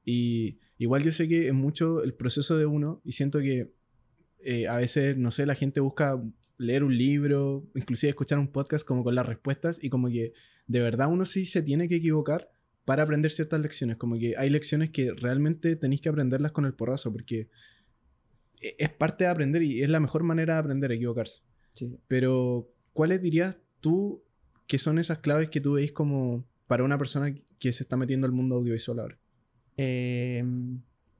[0.04, 3.72] y igual yo sé que es mucho el proceso de uno, y siento que
[4.40, 6.20] eh, a veces, no sé, la gente busca
[6.58, 10.34] leer un libro, inclusive escuchar un podcast como con las respuestas, y como que
[10.68, 12.50] de verdad uno sí se tiene que equivocar
[12.86, 16.74] para aprender ciertas lecciones, como que hay lecciones que realmente tenéis que aprenderlas con el
[16.74, 17.50] porrazo, porque
[18.62, 21.42] e- es parte de aprender y es la mejor manera de aprender, equivocarse.
[21.74, 21.98] Sí.
[22.08, 24.24] Pero, ¿cuáles dirías tú
[24.68, 28.26] que son esas claves que tú veis como para una persona que se está metiendo
[28.28, 29.18] al mundo audiovisual ahora?
[29.78, 30.44] Eh,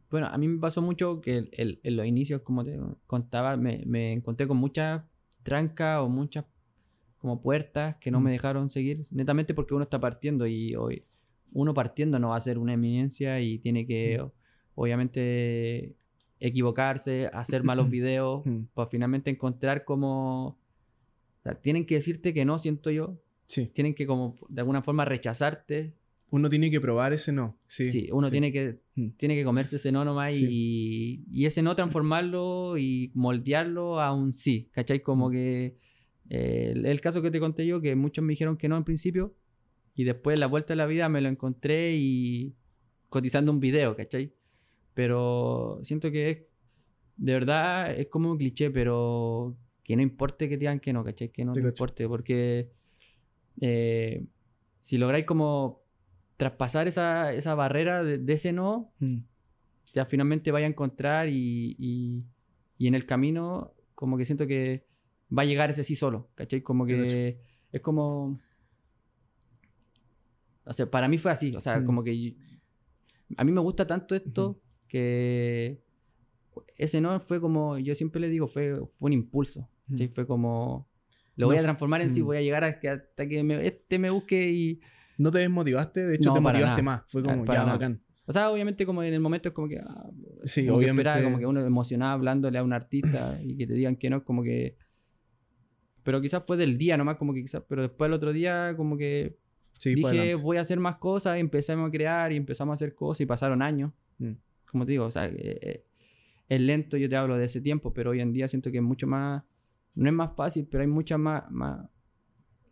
[0.10, 3.58] bueno, a mí me pasó mucho que el- el- en los inicios, como te contaba,
[3.58, 5.04] me, me encontré con muchas
[5.46, 6.44] trancas o muchas
[7.20, 8.34] como puertas que no me Mm.
[8.34, 11.04] dejaron seguir, netamente porque uno está partiendo y hoy
[11.54, 14.32] uno partiendo no va a ser una eminencia y tiene que, Mm.
[14.76, 15.96] obviamente,
[16.40, 18.64] equivocarse, hacer malos videos, Mm.
[18.74, 20.48] para finalmente encontrar como...
[20.48, 20.58] o
[21.44, 23.18] sea, tienen que decirte que no, siento yo.
[23.48, 25.94] Sí, Tienen que como de alguna forma rechazarte
[26.36, 27.58] uno tiene que probar ese no.
[27.68, 28.32] Sí, Sí, uno sí.
[28.32, 29.10] Tiene, que, Mm.
[29.18, 34.34] tiene que comerse ese no nomás y, y ese no transformarlo y moldearlo a un
[34.34, 35.02] sí, ¿cachai?
[35.02, 35.32] Como Mm.
[35.32, 35.78] que
[36.30, 38.84] eh, el, el caso que te conté yo, que muchos me dijeron que no en
[38.84, 39.36] principio
[39.96, 42.54] y después la vuelta de la vida me lo encontré y
[43.10, 44.34] cotizando un video, ¿cachai?
[44.94, 46.38] Pero siento que es,
[47.18, 51.04] de verdad es como un cliché, pero que no importe que te digan que no,
[51.04, 51.30] ¿cachai?
[51.32, 52.72] Que no Te te, importe, porque
[53.62, 54.26] eh,
[54.82, 55.85] si lográis como
[56.38, 59.20] traspasar esa, esa barrera de, de ese no, Mm.
[59.94, 62.24] ya finalmente vaya a encontrar y, y-
[62.78, 64.86] y en el camino como que siento que
[65.36, 66.62] va a llegar ese sí solo, ¿cachai?
[66.62, 67.40] Como que
[67.72, 68.34] es como...
[70.66, 71.86] O sea, para mí fue así, o sea, Mm.
[71.86, 72.34] como que...
[73.38, 75.80] a mí me gusta tanto esto que
[76.78, 80.08] ese no fue como, yo siempre le digo, fue, fue un impulso, ¿cachai?
[80.08, 80.12] Mm.
[80.12, 80.88] Fue como...
[81.38, 82.26] Lo No voy a transformar en sí, Mm.
[82.26, 84.80] voy a llegar a que hasta que me- este me busque y...
[85.18, 86.06] ¿No te desmotivaste?
[86.06, 86.98] De hecho, No, te motivaste nada.
[86.98, 87.12] más.
[87.12, 87.74] Fue Ah, como, para ya, nada.
[87.78, 88.02] bacán.
[88.28, 89.80] O sea, obviamente como en el momento es como que...
[89.80, 90.10] ah,
[90.44, 91.10] Sí, como que obviamente.
[91.10, 94.24] esperaba, como que uno emocionado hablándole a un artista y que te digan que no,
[94.24, 94.78] como que...
[96.04, 97.64] Pero quizás fue del día nomás, como que quizás...
[97.68, 99.38] Pero después el otro día como que
[99.78, 102.96] Sí, dije, voy a hacer más cosas, y empezamos a crear y empezamos a hacer
[102.96, 103.92] cosas y pasaron años.
[104.20, 104.32] Mm.
[104.72, 105.86] Como te digo, o sea, eh, eh,
[106.48, 108.84] es lento, yo te hablo de ese tiempo, pero hoy en día siento que es
[108.84, 109.44] mucho más...
[109.96, 111.88] No es más fácil, pero hay muchas más, más,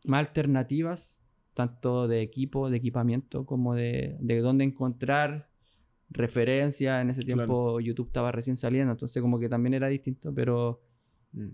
[0.06, 1.23] más alternativas,
[1.54, 5.50] tanto de equipo, de equipamiento, como de, de dónde encontrar
[6.10, 7.02] referencias.
[7.02, 7.38] En ese Claro.
[7.38, 10.82] tiempo YouTube estaba recién saliendo, entonces como que también era distinto, pero
[11.34, 11.50] Mm.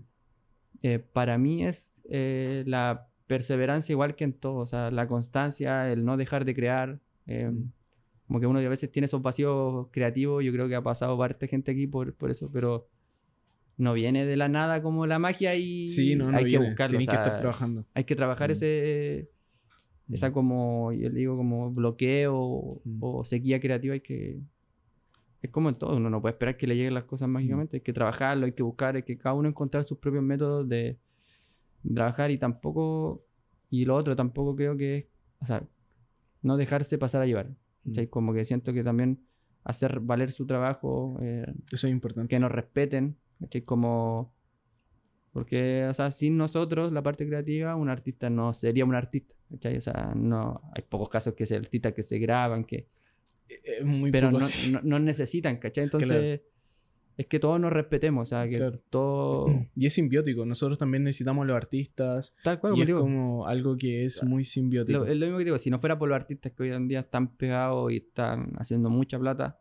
[0.82, 5.90] eh, para mí es eh, la perseverancia igual que en todo, o sea, la constancia,
[5.92, 7.00] el no dejar de crear.
[7.26, 7.70] eh, Mm.
[8.26, 11.46] como que uno a veces tiene esos vacíos creativos, yo creo que ha pasado parte
[11.48, 12.88] gente aquí por, por eso, pero
[13.76, 16.64] no viene de la nada como la magia y Sí, no, no hay viene.
[16.64, 16.96] que buscarlo.
[16.96, 17.86] O que sea, estar trabajando.
[17.94, 18.52] Hay que trabajar Mm.
[18.52, 19.30] ese,
[20.12, 22.98] esa como, yo le digo como bloqueo Mm.
[23.02, 24.40] o sequía creativa, hay que...
[25.42, 27.80] Es como en todo, uno no puede esperar que le lleguen las cosas mágicamente, hay
[27.80, 30.98] que trabajarlo, hay que buscar, hay que cada uno encontrar sus propios métodos de
[31.94, 33.24] trabajar y tampoco,
[33.70, 35.06] y lo otro tampoco creo que es,
[35.40, 35.62] o sea,
[36.42, 37.50] no dejarse pasar a llevar.
[37.84, 38.04] Mm.
[38.10, 39.20] Como que siento que también
[39.64, 42.34] hacer valer su trabajo, eh, Eso es importante.
[42.34, 43.62] que nos respeten, ¿cachai?
[43.62, 44.32] Como...
[45.32, 49.76] Porque, o sea, sin nosotros, la parte creativa, un artista no sería un artista, ¿cachai?
[49.76, 50.60] O sea, no...
[50.74, 52.88] Hay pocos casos que se artistas que se graban, que...
[53.48, 55.88] Es muy Pero poco no, no, no necesitan, ¿cachai?
[55.88, 56.04] Claro.
[56.04, 56.40] Entonces,
[57.16, 58.80] es que todos nos respetemos, o sea, que Claro.
[58.90, 59.46] todo...
[59.76, 60.44] Y es simbiótico.
[60.46, 62.34] Nosotros también necesitamos a los artistas.
[62.42, 63.00] Tal cual, y como es digo.
[63.00, 65.00] como algo que es muy simbiótico.
[65.00, 66.88] Lo, es lo mismo que digo, si no fuera por los artistas que hoy en
[66.88, 69.60] día están pegados y están haciendo mucha plata,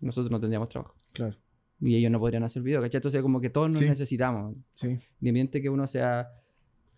[0.00, 0.94] nosotros no tendríamos trabajo.
[1.12, 1.36] Claro,
[1.80, 2.98] Y ellos no podrían hacer video, ¿cachai?
[2.98, 3.86] Entonces, como que todos nos Sí.
[3.88, 4.54] necesitamos.
[4.74, 4.98] sí.
[5.20, 6.28] Independiente que uno sea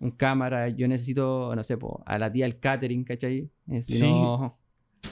[0.01, 3.49] un cámara, yo necesito, no sé, po, a la tía el catering, ¿cachai?
[3.69, 4.11] Eh, Si Sí.
[4.11, 4.59] no,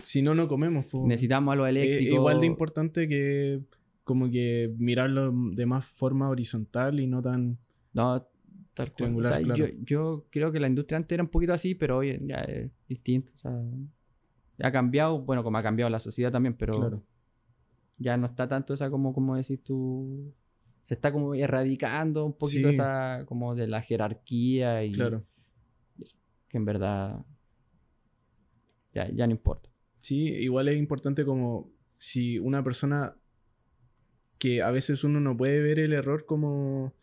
[0.02, 0.86] Si no, no comemos.
[0.86, 1.06] po.
[1.06, 2.14] necesitamos a los Eh, eléctricos.
[2.14, 3.60] igual de importante que
[4.04, 7.58] como que mirarlo de más forma horizontal y no tan...
[7.92, 8.26] No,
[8.74, 9.16] tal cual.
[9.16, 9.56] O sea, claro.
[9.56, 12.70] yo, yo creo que la industria antes era un poquito así, pero hoy ya es
[12.88, 13.32] distinto.
[13.34, 13.52] O sea,
[14.62, 17.02] ha cambiado, bueno, como ha cambiado la sociedad también, pero Claro.
[18.01, 20.34] Ya no está tanto esa como, como decís tú,
[20.84, 22.74] se está como erradicando un poquito Sí.
[22.74, 25.24] esa como de la jerarquía y Claro.
[26.48, 27.24] que en verdad
[28.92, 29.68] ya, ya no importa.
[29.98, 33.14] Sí, igual es importante como si una persona
[34.38, 36.94] que a veces uno no puede ver el error como,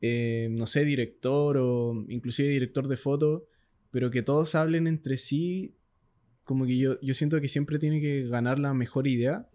[0.00, 3.46] eh, no sé, director o inclusive director de foto,
[3.92, 5.76] pero que todos hablen entre sí,
[6.42, 9.48] como que yo, yo siento que siempre tiene que ganar la mejor idea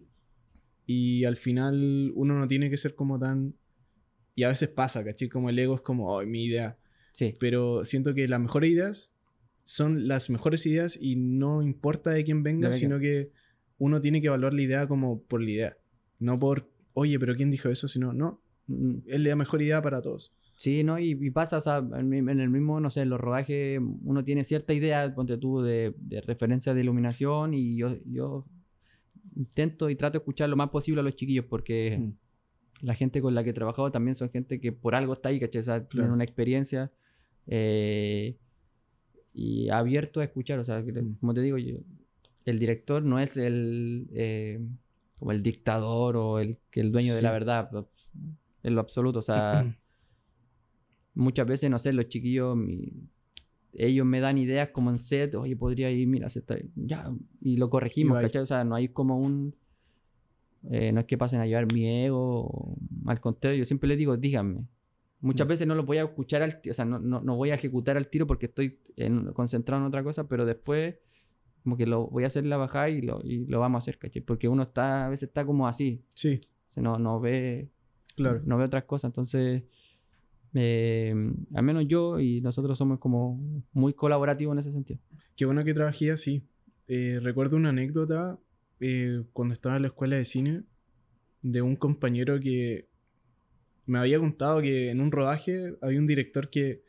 [0.90, 3.54] y al final uno no tiene que ser como tan...
[4.34, 5.28] Y a veces pasa, ¿cachai?
[5.28, 6.78] Como el ego es como, oh, mi idea.
[7.12, 9.12] Sí, Pero siento que las mejores ideas
[9.64, 13.30] son las mejores ideas y no importa de quién venga, De sino que
[13.78, 15.76] uno tiene que evaluar la idea como por la idea.
[16.18, 17.86] No por, oye, pero ¿quién dijo eso?
[17.86, 20.32] Sino, no, Mm, es la mejor idea para todos.
[20.56, 20.98] Sí, ¿no?
[20.98, 24.24] Y, y pasa, o sea, en, en el mismo, no sé, en los rodajes, uno
[24.24, 28.46] tiene cierta idea, ponte tú, de, de referencia de iluminación y yo, yo
[29.36, 32.12] intento y trato de escuchar lo más posible a los chiquillos porque Mm.
[32.86, 35.38] la gente con la que he trabajado también son gente que por algo está ahí,
[35.40, 35.60] ¿cachai?
[35.60, 36.90] O sea, tienen una experiencia
[37.46, 38.36] eh,
[39.34, 41.14] y abierto a escuchar, o sea, Mm.
[41.20, 41.78] como te digo, yo,
[42.44, 44.60] el director no es el, eh,
[45.18, 47.70] como el dictador o el, que el dueño de la verdad,
[48.62, 49.64] en lo absoluto, o sea
[51.14, 53.08] muchas veces, no sé, los chiquillos, mi-
[53.72, 57.56] ellos me dan ideas como en set, oye, podría ir, mira, se está- ya, y
[57.56, 58.22] lo corregimos, Y.
[58.24, 58.42] ¿cachai?
[58.42, 59.54] O sea, no hay como un,
[60.70, 64.16] eh, no es que pasen a llevar mi ego, al contrario, yo siempre les digo,
[64.16, 64.66] díganme.
[65.22, 67.50] Muchas veces no lo voy a escuchar al tiro, o sea, no, no, no voy
[67.50, 70.96] a ejecutar al tiro porque estoy en- concentrado en otra cosa, pero después
[71.62, 73.98] como que lo voy a hacer la bajada y lo, y lo vamos a hacer,
[73.98, 74.22] ¿cachai?
[74.22, 77.68] Porque uno está, a veces está como así, Sí, o sea, no, no ve
[78.16, 78.40] claro.
[78.46, 79.10] no veo otras cosas.
[79.10, 79.62] Entonces,
[80.54, 81.14] eh,
[81.54, 83.40] al menos yo y nosotros somos como
[83.72, 85.00] muy colaborativos en ese sentido.
[85.36, 86.42] Qué bueno que trabajé así.
[86.88, 88.38] Eh, recuerdo una anécdota
[88.80, 90.64] eh, cuando estaba en la escuela de cine
[91.42, 92.88] de un compañero que
[93.86, 96.82] me había contado que en un rodaje había un director que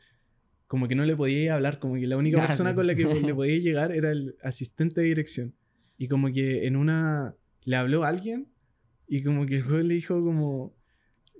[0.66, 3.34] como que no le podía hablar, como que la única persona con la que le
[3.34, 5.54] podía llegar era el asistente de dirección.
[5.98, 8.48] Y como que en una le habló a alguien
[9.06, 10.74] y como que luego le dijo como,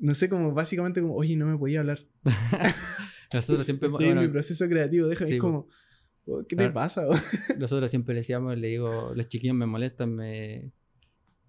[0.03, 2.00] no sé, como básicamente como, oye, no me podía hablar.
[3.32, 5.28] Nosotros siempre, Estoy en bueno, mi proceso creativo, déjame.
[5.28, 5.66] sí, es como,
[6.26, 7.07] "Oh, ¿qué te pasa?
[7.59, 10.70] nosotros siempre le decíamos, le digo, los chiquillos me molestan, me...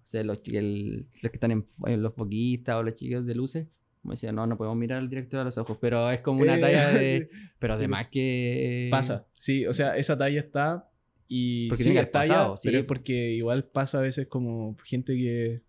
[0.02, 3.34] O sea, los, el- los que están en, en los foquistas o los chiquillos de
[3.34, 3.66] luces,
[4.02, 6.56] me decían, no, no podemos mirar al director a los ojos, pero es como una
[6.56, 7.28] Eh, talla de...
[7.30, 7.36] sí.
[7.58, 8.88] Pero además que...
[8.90, 10.90] Pasa, sí, o sea, esa talla está
[11.26, 12.68] y Porque sí, tiene que es haber talla, pasado, sí.
[12.68, 15.62] pero es porque igual pasa a veces como gente que,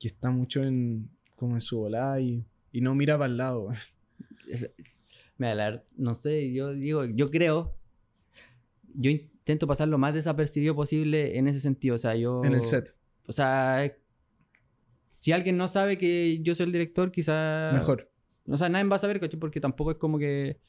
[0.00, 1.10] que está mucho en
[1.44, 3.68] como en su volada y, y no mira para el lado.
[5.38, 7.76] Mira, no sé, yo digo, yo creo,
[8.94, 12.42] yo intento pasar lo más desapercibido posible en ese sentido, o sea, yo...
[12.44, 12.94] En el set,
[13.26, 13.92] O sea,
[15.18, 17.72] si alguien no sabe que yo soy el director, quizá...
[17.72, 18.10] mejor.
[18.46, 19.40] O sea, nadie va a saber, ¿cachai?
[19.40, 20.60] Porque tampoco es como que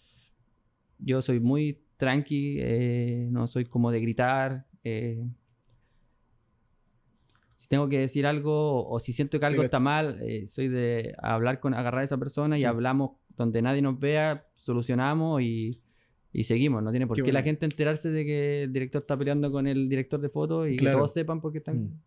[0.98, 4.66] yo soy muy tranqui, eh, no soy como de gritar.
[4.84, 5.28] eh,
[7.56, 11.16] si tengo que decir algo o si siento que algo está mal, eh, soy de
[11.22, 12.66] hablar con, agarrar a esa persona y Sí.
[12.66, 15.80] hablamos donde nadie nos vea, solucionamos y
[16.38, 17.46] Y seguimos, no tiene por Qué qué, la bueno.
[17.46, 20.98] gente enterarse de que el director está peleando con el director de fotos y Claro.
[20.98, 21.78] que todos sepan por qué están.
[21.86, 22.00] Mm.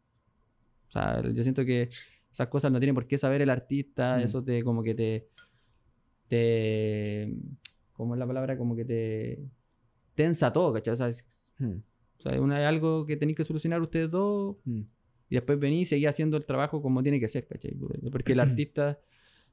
[0.88, 1.88] O sea, yo siento que
[2.30, 4.20] esas cosas no tienen por qué saber el artista, Mm.
[4.20, 5.28] eso te como que te.
[6.28, 7.34] te
[7.94, 8.57] ¿Cómo es la palabra?
[8.59, 9.38] Como que te.
[10.14, 10.94] tensa todo, ¿cachai?
[10.94, 11.24] O sea, es,
[11.59, 11.70] Mm.
[12.18, 14.80] o sea, una- algo que tenéis que solucionar ustedes dos Mm.
[15.31, 17.74] Y después venís y seguís haciendo el trabajo como tiene que ser, ¿cachai?
[18.11, 18.99] Porque el artista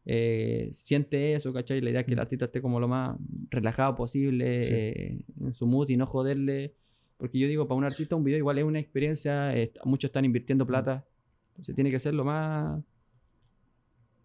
[0.05, 1.81] eh, siente eso, ¿cachai?
[1.81, 2.21] La idea es que el Mm.
[2.21, 3.17] artista esté como lo más
[3.49, 4.73] relajado posible Sí.
[4.73, 6.75] eh, en su mood y no joderle.
[7.17, 10.25] Porque yo digo, para un artista un video igual es una experiencia, eh, muchos están
[10.25, 10.67] invirtiendo Mm.
[10.67, 11.05] plata,
[11.51, 12.81] entonces tiene que ser lo más,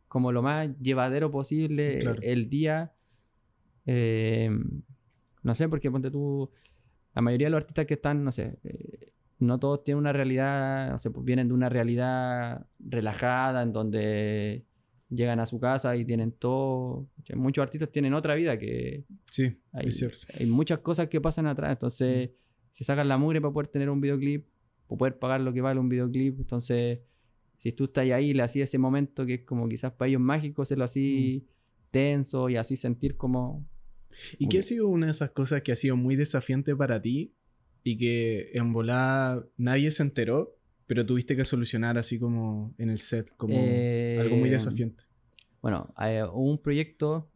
[0.08, 2.20] como lo más llevadero posible Sí, claro.
[2.22, 2.92] el día.
[5.42, 6.50] No sé, porque ponte tú,
[7.14, 8.99] la mayoría de los artistas que están, no sé, eh,
[9.40, 14.64] no todos tienen una realidad, no sé, pues vienen de una realidad relajada en donde
[15.08, 17.08] llegan a su casa y tienen todo.
[17.34, 20.18] Muchos artistas tienen otra vida que Sí, hay, es cierto.
[20.38, 21.72] hay muchas cosas que pasan atrás.
[21.72, 22.30] Entonces,
[22.72, 24.46] se sacan la mugre para poder tener un videoclip,
[24.86, 26.38] o poder pagar lo que vale un videoclip.
[26.38, 27.00] Entonces,
[27.58, 30.20] si tú estás ahí y le hacías ese momento que es como quizás para ellos
[30.20, 31.46] mágico, se lo así
[31.90, 33.66] tenso y así sentir como.
[34.38, 37.32] ¿Y qué ha sido una de esas cosas que ha sido muy desafiante para ti
[37.82, 40.56] y que en volada nadie se enteró,
[40.86, 45.04] pero tuviste que solucionar así como en el set, como algo muy Eh, desafiante?
[45.62, 47.28] Bueno, eh, hubo un proyecto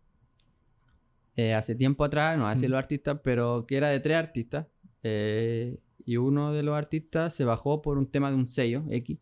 [1.37, 2.73] eh, hace tiempo atrás, no decir Mm.
[2.73, 4.67] los artistas, pero que era de tres artistas.
[5.07, 9.19] eh, y uno de los artistas se bajó por un tema de un sello X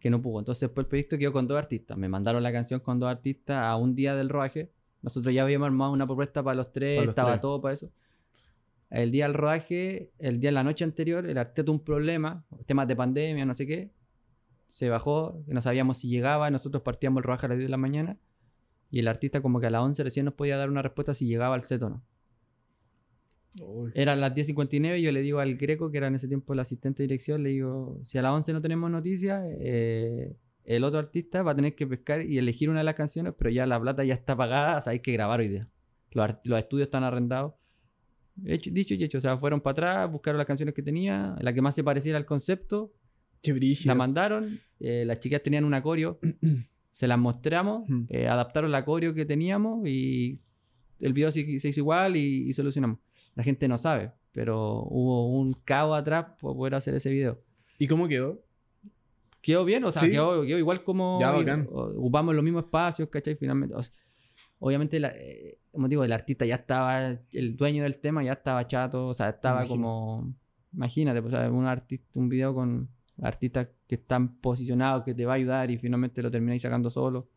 [0.00, 0.40] que no pudo.
[0.40, 1.96] Entonces, después el proyecto quedó con dos artistas.
[1.96, 4.70] Me mandaron la canción con dos artistas a un día del rodaje.
[5.02, 7.40] Nosotros ya habíamos armado una propuesta para los tres, Para los estaba tres.
[7.42, 7.90] todo para eso.
[8.90, 12.44] El día del rodaje, el día de la noche anterior, el artista tuvo un problema,
[12.66, 13.90] temas de pandemia, no sé qué.
[14.66, 17.76] Se bajó, no sabíamos si llegaba, nosotros partíamos el rodaje a las 10 de la
[17.76, 18.18] mañana
[18.90, 21.26] y el artista como que a las 11 recién nos podía dar una respuesta si
[21.26, 22.02] llegaba al set o no.
[23.60, 23.92] Uy.
[23.94, 26.60] Eran las 10.59 y yo le digo al Greco, que era en ese tiempo el
[26.60, 30.98] asistente de dirección, le digo, si a las 11 no tenemos noticias, eh, el otro
[30.98, 33.80] artista va a tener que pescar y elegir una de las canciones, pero ya la
[33.80, 35.68] plata ya está pagada, o sea, hay que grabar hoy día.
[36.12, 37.54] Los estudios están arrendados.
[38.44, 41.52] Hecho- dicho y hecho, o sea, fueron para atrás, buscaron las canciones que tenía, la
[41.52, 42.92] que más se pareciera al concepto,
[43.42, 43.82] Qué brillo.
[43.86, 46.18] la mandaron, eh, las chicas tenían una coreo,
[46.92, 50.40] se las mostramos, eh, adaptaron la coreo que teníamos y
[51.00, 52.98] el video se, se hizo igual y, y solucionamos.
[53.34, 57.40] La gente no sabe, pero hubo un caos atrás para poder hacer ese video.
[57.78, 58.40] ¿Y cómo quedó?
[59.40, 60.10] Quedó bien, o sea, Sí.
[60.10, 61.68] quedó, quedó igual como Ya, bacán.
[61.70, 63.36] ocupamos los mismos espacios, ¿cachai?
[63.36, 63.92] Finalmente, o sea,
[64.64, 68.66] obviamente, la- eh, como digo, el artista ya estaba, el dueño del tema ya estaba
[68.66, 70.32] chato, o sea, estaba como,
[70.72, 72.88] imagínate, pues, un artista, un video con
[73.22, 77.28] artistas que están posicionados, que te va a ayudar y finalmente lo termináis sacando solo.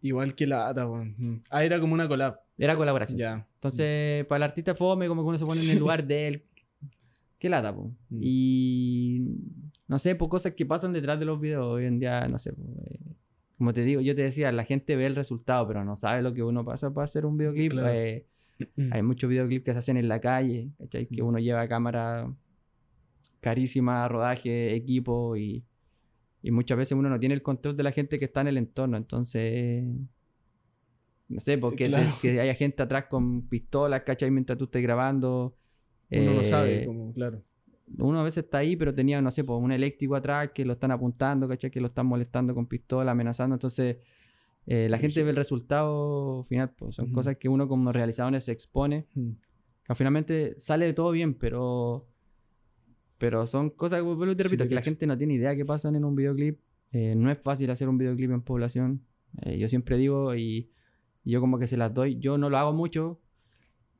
[0.00, 1.14] Igual que la ATA, weón.
[1.18, 1.40] Mm.
[1.50, 2.38] Ah, era como una collab.
[2.58, 3.18] Era colaboración.
[3.18, 3.24] sí.
[3.24, 3.46] Ya.
[3.54, 6.42] Entonces, para el artista fome, como que uno se pone en el lugar de él.
[7.38, 7.90] Qué lata, po.
[8.10, 8.20] Mm.
[8.22, 9.20] Y
[9.88, 12.52] no sé, por cosas que pasan detrás de los videos hoy en día, no sé.
[12.52, 12.98] po, eh,
[13.58, 16.34] como te digo, yo te decía, la gente ve el resultado, pero no sabe lo
[16.34, 17.72] que uno pasa para hacer un videoclip.
[17.72, 17.88] Claro.
[17.92, 18.26] Eh,
[18.90, 21.06] hay muchos videoclips que se hacen en la calle, ¿cachai?
[21.06, 21.26] Que Mm.
[21.26, 22.32] uno lleva cámara
[23.40, 25.64] carísima, rodaje, equipo y,
[26.42, 28.56] y muchas veces uno no tiene el control de la gente que está en el
[28.58, 28.96] entorno.
[28.96, 29.84] Entonces,
[31.28, 32.08] no sé, porque claro.
[32.22, 34.30] que haya gente atrás con pistolas, ¿cachai?
[34.30, 35.56] Mientras tú estés grabando.
[36.10, 37.42] Uno no Eh, sabe, como, claro.
[37.98, 40.72] Uno a veces está ahí, pero tenía, no sé, pues, un eléctrico atrás que lo
[40.74, 41.70] están apuntando, ¿cachai?
[41.70, 43.54] Que lo están molestando con pistola, amenazando.
[43.54, 43.98] Entonces,
[44.66, 47.14] eh, la gente ve el resultado final, pues son Ujú.
[47.14, 49.06] cosas que uno como realizadores se expone.
[49.14, 49.30] Mm.
[49.86, 52.06] Que finalmente sale de todo bien, pero.
[53.18, 55.64] Pero son cosas, vuelvo te Sí, repito, te que la gente no tiene idea que
[55.64, 56.58] pasan en un videoclip.
[56.92, 59.02] Eh, no es fácil hacer un videoclip en población.
[59.42, 60.70] Eh, yo siempre digo, y
[61.24, 62.18] yo como que se las doy.
[62.18, 63.20] Yo no lo hago mucho.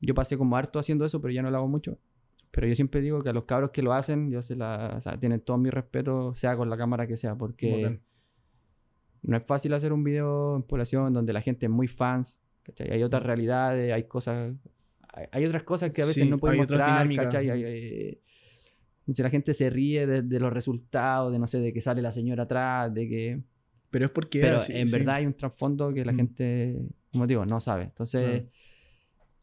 [0.00, 1.98] Yo pasé como harto haciendo eso, pero ya no lo hago mucho.
[2.54, 5.00] Pero yo siempre digo que a los cabros que lo hacen, yo se la, o
[5.00, 8.00] sea, tienen todo mi respeto, sea con la cámara que sea, porque Bacán.
[9.22, 12.90] no es fácil hacer un video en población donde la gente es muy fans, ¿cachai?
[12.92, 14.54] Hay otras realidades, hay cosas,
[15.12, 17.08] hay, hay otras cosas que a veces Sí, no pueden mostrar.
[17.16, 17.50] ¿cachai?
[17.50, 18.18] Hay- hay-
[19.10, 22.00] si la gente se ríe de, de los resultados, de no sé, de que sale
[22.02, 23.40] la señora atrás, de que...
[23.90, 24.96] Pero es porque Pero así, en sí.
[24.96, 26.16] verdad hay un trasfondo que la Mm.
[26.16, 26.78] gente,
[27.12, 27.82] como digo, no sabe.
[27.84, 28.44] Entonces.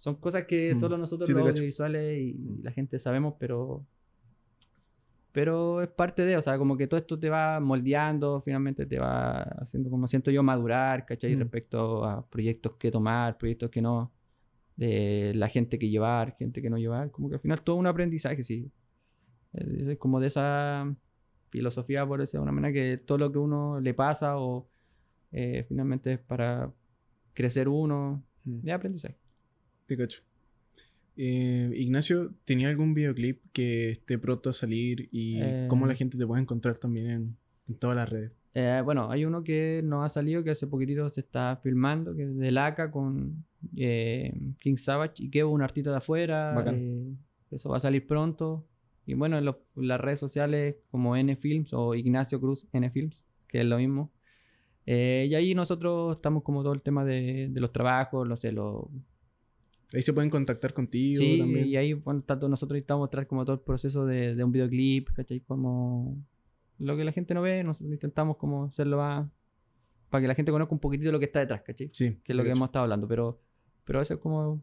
[0.01, 0.79] Son cosas que Mm.
[0.79, 3.85] solo nosotros Sí, te los audiovisuales y, y la gente sabemos, pero...
[5.31, 8.97] Pero es parte de, o sea, como que todo esto te va moldeando, finalmente te
[8.99, 11.35] va haciendo, como siento yo, madurar, ¿cachai?
[11.35, 11.39] Mm.
[11.41, 14.11] Respecto a proyectos que tomar, proyectos que no,
[14.75, 17.85] de la gente que llevar, gente que no llevar, como que al final todo un
[17.85, 18.71] aprendizaje, sí.
[19.53, 20.93] Es como de esa
[21.49, 24.67] filosofía, por decirlo de una manera, que todo lo que uno le pasa o
[25.31, 26.71] eh, finalmente es para
[27.35, 28.61] crecer uno, Mm.
[28.63, 29.15] de aprendizaje.
[29.91, 30.21] Te cacho.
[31.17, 35.65] Eh, Ignacio, ¿tenía algún videoclip que esté pronto a salir y Eh.
[35.67, 37.37] cómo la gente te puede encontrar también en,
[37.67, 38.31] en todas las redes?
[38.53, 42.23] Eh, bueno, hay uno que nos ha salido que hace poquitito se está filmando, que
[42.23, 43.43] es de Laca con
[43.75, 46.55] eh, King Savage y Kevo, un artista de afuera.
[46.73, 47.13] Eh,
[47.51, 48.65] eso va a salir pronto.
[49.05, 53.25] Y bueno, en los- las redes sociales como N Films o Ignacio Cruz N Films,
[53.49, 54.09] que es lo mismo.
[54.85, 58.53] Eh, y ahí nosotros estamos como todo el tema de, de los trabajos, no sé,
[58.53, 58.85] los...
[59.93, 61.67] Ahí se pueden contactar contigo Sí, también.
[61.67, 65.09] y ahí bueno, tanto nosotros intentamos mostrar como todo el proceso de, de un videoclip,
[65.13, 65.41] ¿cachai?
[65.41, 66.17] Como
[66.79, 69.29] lo que la gente no ve, nosotros intentamos como hacerlo más...
[70.09, 71.89] Para que la gente conozca un poquitito lo que está detrás, ¿cachai?
[71.91, 72.57] Sí, Que es lo que hecho.
[72.57, 73.41] hemos estado hablando, pero,
[73.85, 74.61] pero eso es como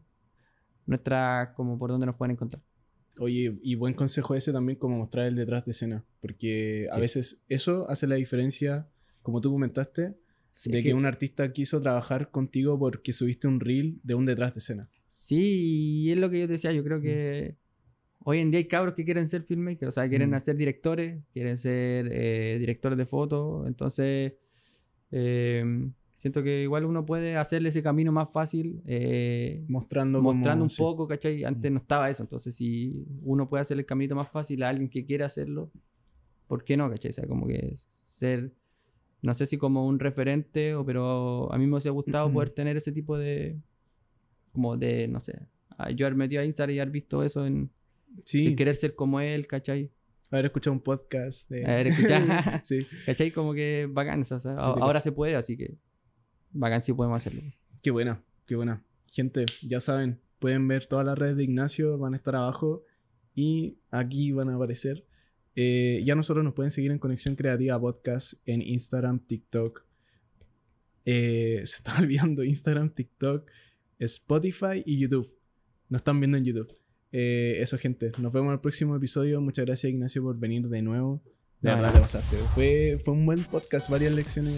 [0.85, 2.61] nuestra, como por donde nos pueden encontrar.
[3.19, 7.01] Oye, y buen consejo ese también como mostrar el detrás de escena, porque a Sí.
[7.01, 8.87] veces eso hace la diferencia,
[9.21, 10.15] como tú comentaste,
[10.53, 14.25] Sí, de que que- un artista quiso trabajar contigo porque subiste un reel de un
[14.25, 14.89] detrás de escena.
[15.09, 16.85] Sí, y es lo que yo te decía, yo Mm.
[16.85, 17.55] creo que
[18.23, 20.39] hoy en día hay cabros que quieren ser filmmakers, o sea, quieren Mm.
[20.41, 24.33] ser directores, quieren ser eh, directores de fotos, entonces
[25.11, 30.69] eh, siento que igual uno puede hacerle ese camino más fácil eh, Mostrando mostrando un
[30.69, 30.81] sí.
[30.81, 31.43] poco, ¿cachai?
[31.43, 31.73] Antes Mm.
[31.75, 35.05] no estaba eso, entonces si uno puede hacer el caminito más fácil a alguien que
[35.05, 35.71] quiera hacerlo,
[36.47, 37.09] ¿por qué no, cachai?
[37.09, 38.51] O sea, como que ser,
[39.21, 42.77] no sé si como un referente, o, pero a mí me hubiese gustado poder tener
[42.77, 43.57] ese tipo de,
[44.51, 45.39] como de, no sé,
[45.95, 47.69] yo haber metido a Instagram y haber visto eso en
[48.25, 49.91] Sí, querer ser como él, ¿cachai?
[50.31, 51.65] haber escuchado un podcast de...
[51.65, 52.27] Haber escuchado.
[52.63, 53.31] sí, ¿Cachai?
[53.31, 55.75] Como que bacán, o sea, Sí, te ahora se puede, así que
[56.51, 57.41] bacán si podemos hacerlo.
[57.81, 58.83] qué buena, qué buena.
[59.11, 62.83] Gente, ya saben, pueden ver todas las redes de Ignacio, van a estar abajo
[63.33, 65.05] y aquí van a aparecer.
[65.55, 69.83] Eh, ya nosotros nos pueden seguir en Conexión Creativa Podcast en Instagram, TikTok.
[71.05, 73.49] Eh, se está olvidando Instagram, TikTok,
[73.99, 75.31] Spotify y YouTube.
[75.89, 76.75] Nos están viendo en YouTube.
[77.11, 78.11] Eh, eso, gente.
[78.19, 79.41] Nos vemos en el próximo episodio.
[79.41, 81.21] Muchas gracias, Ignacio, por venir de nuevo.
[81.61, 82.37] De No, verdad te pasaste.
[82.55, 84.55] Fue, fue un buen podcast, varias lecciones,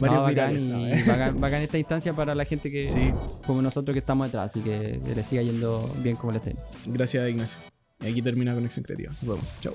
[0.00, 1.04] varios No, bacán, virales.
[1.04, 3.12] y bacán, bacán esta instancia para la gente que, Sí,
[3.46, 6.56] como nosotros que estamos detrás, así que, que le siga yendo bien como le esté.
[6.86, 7.58] gracias, Ignacio.
[8.00, 9.10] Y aquí termina Conexión Creativa.
[9.22, 9.54] Nos vemos.
[9.60, 9.74] Chao.